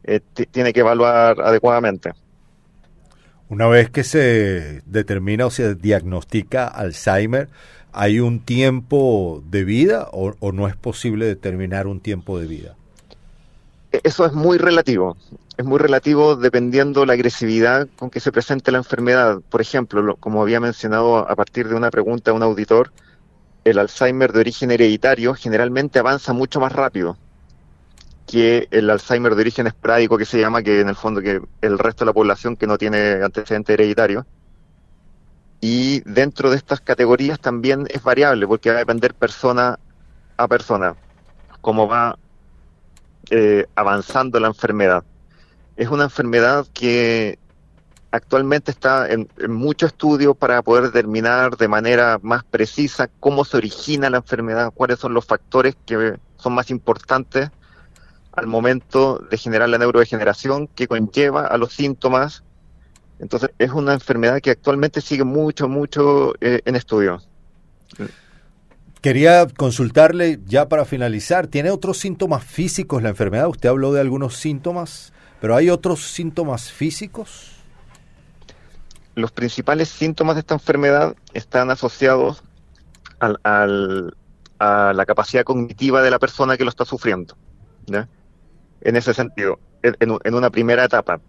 eh, 0.04 0.20
tiene 0.52 0.74
que 0.74 0.82
evaluar 0.82 1.40
adecuadamente. 1.40 2.12
Una 3.48 3.68
vez 3.68 3.90
que 3.90 4.04
se 4.04 4.82
determina 4.86 5.46
o 5.46 5.50
se 5.50 5.76
diagnostica 5.76 6.68
Alzheimer, 6.68 7.48
¿hay 7.94 8.20
un 8.20 8.42
tiempo 8.42 9.42
de 9.50 9.64
vida 9.64 10.10
o 10.12 10.52
no 10.52 10.68
es 10.68 10.76
posible 10.76 11.26
determinar 11.26 11.88
un 11.88 12.02
tiempo 12.02 12.38
de 12.38 12.48
vida? 12.48 12.76
Eso 14.04 14.26
es 14.26 14.34
muy 14.34 14.58
relativo. 14.58 15.18
Es 15.58 15.66
muy 15.66 15.80
relativo 15.80 16.36
dependiendo 16.36 17.06
la 17.06 17.14
agresividad 17.14 17.88
con 17.98 18.10
que 18.10 18.20
se 18.20 18.32
presente 18.32 18.72
la 18.72 18.80
enfermedad. 18.80 19.40
Por 19.50 19.62
ejemplo, 19.62 20.16
como 20.18 20.42
había 20.42 20.60
mencionado 20.60 21.30
a 21.30 21.36
partir 21.36 21.70
de 21.70 21.76
una 21.76 21.92
pregunta 21.92 22.32
de 22.32 22.38
un 22.38 22.44
auditor, 22.44 22.92
el 23.64 23.80
Alzheimer 23.80 24.32
de 24.34 24.40
origen 24.40 24.72
hereditario 24.72 25.34
generalmente 25.34 26.00
avanza 26.00 26.34
mucho 26.34 26.60
más 26.60 26.72
rápido 26.72 27.18
que 28.28 28.68
el 28.72 28.90
Alzheimer 28.90 29.36
de 29.36 29.42
origen 29.42 29.68
esporádico 29.68 30.18
que 30.18 30.26
se 30.26 30.40
llama, 30.40 30.64
que 30.64 30.82
en 30.82 30.90
el 30.90 30.96
fondo 30.96 31.22
que 31.22 31.42
el 31.62 31.80
resto 31.80 32.04
de 32.04 32.10
la 32.10 32.14
población 32.14 32.56
que 32.56 32.68
no 32.68 32.78
tiene 32.78 33.24
antecedente 33.24 33.74
hereditario. 33.74 34.26
Y 35.62 36.02
dentro 36.02 36.50
de 36.50 36.58
estas 36.58 36.82
categorías 36.82 37.40
también 37.40 37.88
es 37.90 38.04
variable 38.04 38.48
porque 38.48 38.70
va 38.70 38.78
a 38.78 38.80
depender 38.80 39.14
persona 39.14 39.80
a 40.38 40.48
persona. 40.48 40.96
Cómo 41.62 41.88
va 41.88 42.18
eh, 43.30 43.66
avanzando 43.76 44.40
la 44.40 44.48
enfermedad. 44.48 45.04
Es 45.76 45.90
una 45.90 46.06
enfermedad 46.06 46.66
que 46.74 47.38
actualmente 48.12 48.72
está 48.72 49.10
en, 49.10 49.28
mucho 49.50 49.86
estudio 49.86 50.36
para 50.36 50.62
poder 50.62 50.86
determinar 50.86 51.58
de 51.58 51.68
manera 51.68 52.20
más 52.22 52.44
precisa 52.44 53.10
cómo 53.20 53.46
se 53.46 53.58
origina 53.58 54.10
la 54.10 54.18
enfermedad, 54.18 54.72
cuáles 54.74 55.00
son 55.00 55.14
los 55.14 55.26
factores 55.26 55.76
que 55.86 56.18
son 56.38 56.54
más 56.54 56.70
importantes 56.70 57.50
al 58.32 58.48
momento 58.48 59.20
de 59.30 59.38
generar 59.38 59.70
la 59.70 59.78
neurodegeneración 59.78 60.68
que 60.68 60.88
conlleva 60.88 61.48
a 61.48 61.58
los 61.58 61.74
síntomas. 61.74 62.44
Entonces 63.20 63.50
es 63.60 63.72
una 63.72 63.94
enfermedad 63.94 64.42
que 64.42 64.52
actualmente 64.52 65.02
sigue 65.02 65.24
mucho, 65.24 65.68
mucho 65.68 66.34
eh, 66.42 66.62
en 66.66 66.76
estudio. 66.76 67.22
Quería 69.06 69.46
consultarle 69.46 70.40
ya 70.48 70.68
para 70.68 70.84
finalizar, 70.84 71.46
¿tiene 71.46 71.70
otros 71.70 72.00
síntomas 72.00 72.44
físicos 72.44 73.04
la 73.04 73.10
enfermedad? 73.10 73.48
Usted 73.48 73.70
habló 73.70 73.94
de 73.94 74.02
algunos 74.02 74.36
síntomas, 74.36 75.14
pero 75.40 75.56
¿hay 75.56 75.70
otros 75.70 76.04
síntomas 76.12 76.72
físicos? 76.72 77.52
Los 79.14 79.32
principales 79.32 79.90
síntomas 79.90 80.38
de 80.38 80.40
esta 80.40 80.56
enfermedad 80.56 81.16
están 81.36 81.70
asociados 81.70 82.44
al, 83.20 83.40
a 84.58 84.92
la 84.96 85.06
capacidad 85.06 85.44
cognitiva 85.44 86.02
de 86.02 86.10
la 86.10 86.18
persona 86.18 86.58
que 86.58 86.64
lo 86.64 86.72
está 86.72 86.84
sufriendo. 86.84 87.38
En 88.82 88.96
ese 88.96 89.14
sentido, 89.14 89.60
en, 89.84 90.34
una 90.34 90.50
primera 90.50 90.84
etapa. 90.84 91.22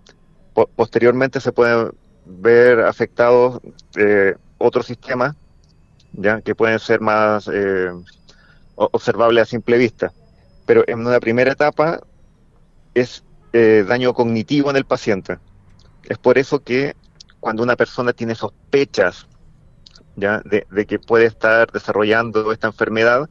posteriormente 0.76 1.40
se 1.40 1.52
pueden 1.52 1.92
ver 2.24 2.80
afectados 2.80 3.60
eh, 3.98 4.34
otros 4.56 4.86
sistemas 4.86 5.36
¿ya? 6.16 6.40
que 6.40 6.54
pueden 6.54 6.78
ser 6.78 7.00
más 7.00 7.48
eh, 7.52 7.90
observables 8.74 9.42
a 9.42 9.46
simple 9.46 9.78
vista. 9.78 10.12
Pero 10.66 10.84
en 10.86 11.06
una 11.06 11.20
primera 11.20 11.52
etapa 11.52 12.00
es 12.94 13.22
eh, 13.52 13.84
daño 13.86 14.12
cognitivo 14.14 14.70
en 14.70 14.76
el 14.76 14.84
paciente. 14.84 15.38
Es 16.04 16.18
por 16.18 16.38
eso 16.38 16.62
que 16.62 16.94
cuando 17.40 17.62
una 17.62 17.76
persona 17.76 18.12
tiene 18.12 18.34
sospechas 18.34 19.26
ya 20.16 20.42
de, 20.44 20.86
que 20.86 20.98
puede 20.98 21.26
estar 21.26 21.70
desarrollando 21.70 22.52
esta 22.52 22.66
enfermedad. 22.66 23.28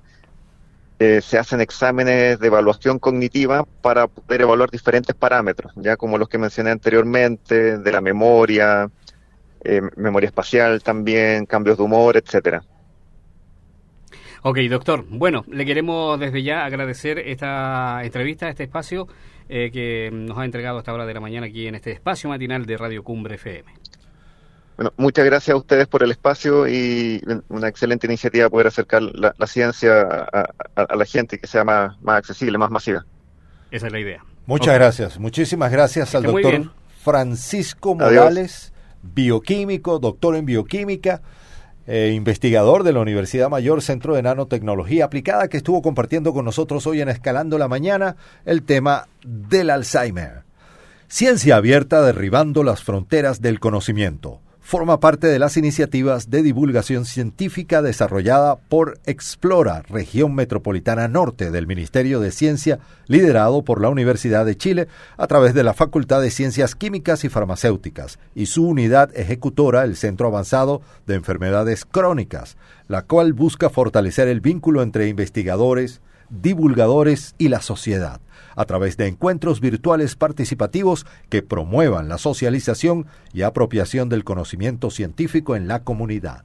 Eh, 0.97 1.19
se 1.21 1.37
hacen 1.37 1.59
exámenes 1.59 2.39
de 2.39 2.47
evaluación 2.47 2.99
cognitiva 2.99 3.65
para 3.81 4.07
poder 4.07 4.41
evaluar 4.41 4.71
diferentes 4.71 5.13
parámetros, 5.13 5.73
ya 5.75 5.97
como 5.97 6.17
los 6.17 6.29
que 6.29 6.37
mencioné 6.37 6.71
anteriormente, 6.71 7.79
de 7.79 7.91
la 7.91 7.99
memoria, 7.99 8.89
eh, 9.65 9.81
memoria 9.97 10.27
espacial 10.27 10.81
también, 10.83 11.45
cambios 11.47 11.77
de 11.77 11.83
humor, 11.83 12.15
etcétera. 12.15 12.63
Ok, 14.47 14.59
doctor. 14.69 15.03
Bueno, 15.09 15.43
le 15.47 15.65
queremos 15.65 16.19
desde 16.19 16.43
ya 16.43 16.65
agradecer 16.65 17.17
esta 17.17 18.03
entrevista, 18.03 18.47
este 18.47 18.65
espacio 18.65 19.07
eh, 19.49 19.71
que 19.73 20.11
nos 20.13 20.37
ha 20.37 20.45
entregado 20.45 20.77
a 20.77 20.81
esta 20.81 20.93
hora 20.93 21.07
de 21.07 21.15
la 21.15 21.19
mañana 21.19 21.47
aquí 21.47 21.65
en 21.65 21.73
este 21.73 21.91
espacio 21.91 22.29
matinal 22.29 22.67
de 22.67 22.77
Radio 22.77 23.03
Cumbre 23.03 23.35
FM. 23.35 23.73
Bueno, 24.77 24.93
muchas 24.97 25.25
gracias 25.25 25.55
a 25.55 25.57
ustedes 25.57 25.87
por 25.87 26.03
el 26.03 26.11
espacio 26.11 26.67
y 26.67 27.23
una 27.49 27.67
excelente 27.67 28.05
iniciativa 28.05 28.47
poder 28.51 28.67
acercar 28.67 29.01
la, 29.01 29.33
ciencia 29.47 30.01
a, 30.03 30.95
la 30.95 31.05
gente 31.05 31.39
que 31.39 31.47
sea 31.47 31.63
más, 31.63 31.99
más 32.03 32.19
accesible, 32.19 32.59
más 32.59 32.69
masiva. 32.69 33.03
Esa 33.71 33.87
es 33.87 33.91
la 33.91 33.99
idea. 33.99 34.23
Muchas 34.45 34.75
gracias. 34.75 35.17
Muchísimas 35.17 35.71
gracias 35.71 36.13
al 36.13 36.21
doctor 36.21 36.71
Francisco 37.01 37.95
Morales, 37.95 38.73
bioquímico, 39.01 39.97
doctor 39.97 40.35
en 40.35 40.45
bioquímica. 40.45 41.23
Eh, 41.87 42.13
investigador 42.15 42.83
de 42.83 42.93
la 42.93 42.99
Universidad 42.99 43.49
Mayor 43.49 43.81
Centro 43.81 44.15
de 44.15 44.23
Nanotecnología 44.23 45.05
Aplicada, 45.05 45.47
que 45.47 45.57
estuvo 45.57 45.81
compartiendo 45.83 46.33
con 46.33 46.43
nosotros 46.45 46.87
hoy 46.87 47.01
en 47.01 47.09
Escalando 47.09 47.59
la 47.59 47.67
Mañana 47.67 48.15
el 48.45 48.63
tema 48.63 49.07
del 49.23 49.69
Alzheimer. 49.69 50.43
Ciencia 51.07 51.57
abierta 51.57 52.01
derribando 52.01 52.63
las 52.63 52.83
fronteras 52.83 53.39
del 53.39 53.59
conocimiento 53.59 54.39
forma 54.65 54.99
parte 54.99 55.27
de 55.27 55.37
las 55.37 55.57
iniciativas 55.57 56.31
de 56.31 56.41
divulgación 56.41 57.05
científica 57.05 57.83
desarrollada 57.83 58.55
por 58.55 58.97
Explora, 59.05 59.83
región 59.83 60.33
metropolitana 60.33 61.07
norte 61.07 61.51
del 61.51 61.67
Ministerio 61.67 62.19
de 62.19 62.31
Ciencia, 62.31 62.79
liderado 63.05 63.63
por 63.63 63.79
la 63.79 63.89
Universidad 63.89 64.43
de 64.43 64.57
Chile 64.57 64.87
a 65.17 65.27
través 65.27 65.53
de 65.53 65.63
la 65.63 65.75
Facultad 65.75 66.19
de 66.19 66.31
Ciencias 66.31 66.73
Químicas 66.73 67.23
y 67.23 67.29
Farmacéuticas 67.29 68.17
y 68.33 68.47
su 68.47 68.67
unidad 68.67 69.15
ejecutora, 69.15 69.83
el 69.83 69.95
Centro 69.95 70.29
Avanzado 70.29 70.81
de 71.05 71.13
Enfermedades 71.13 71.85
Crónicas, 71.85 72.57
la 72.87 73.03
cual 73.03 73.33
busca 73.33 73.69
fortalecer 73.69 74.27
el 74.27 74.41
vínculo 74.41 74.81
entre 74.81 75.09
investigadores, 75.09 76.01
divulgadores 76.31 77.35
y 77.37 77.49
la 77.49 77.61
sociedad 77.61 78.19
a 78.55 78.65
través 78.65 78.97
de 78.97 79.07
encuentros 79.07 79.59
virtuales 79.59 80.15
participativos 80.15 81.05
que 81.29 81.43
promuevan 81.43 82.09
la 82.09 82.17
socialización 82.17 83.07
y 83.33 83.43
apropiación 83.43 84.09
del 84.09 84.23
conocimiento 84.23 84.89
científico 84.89 85.55
en 85.55 85.67
la 85.67 85.83
comunidad. 85.83 86.43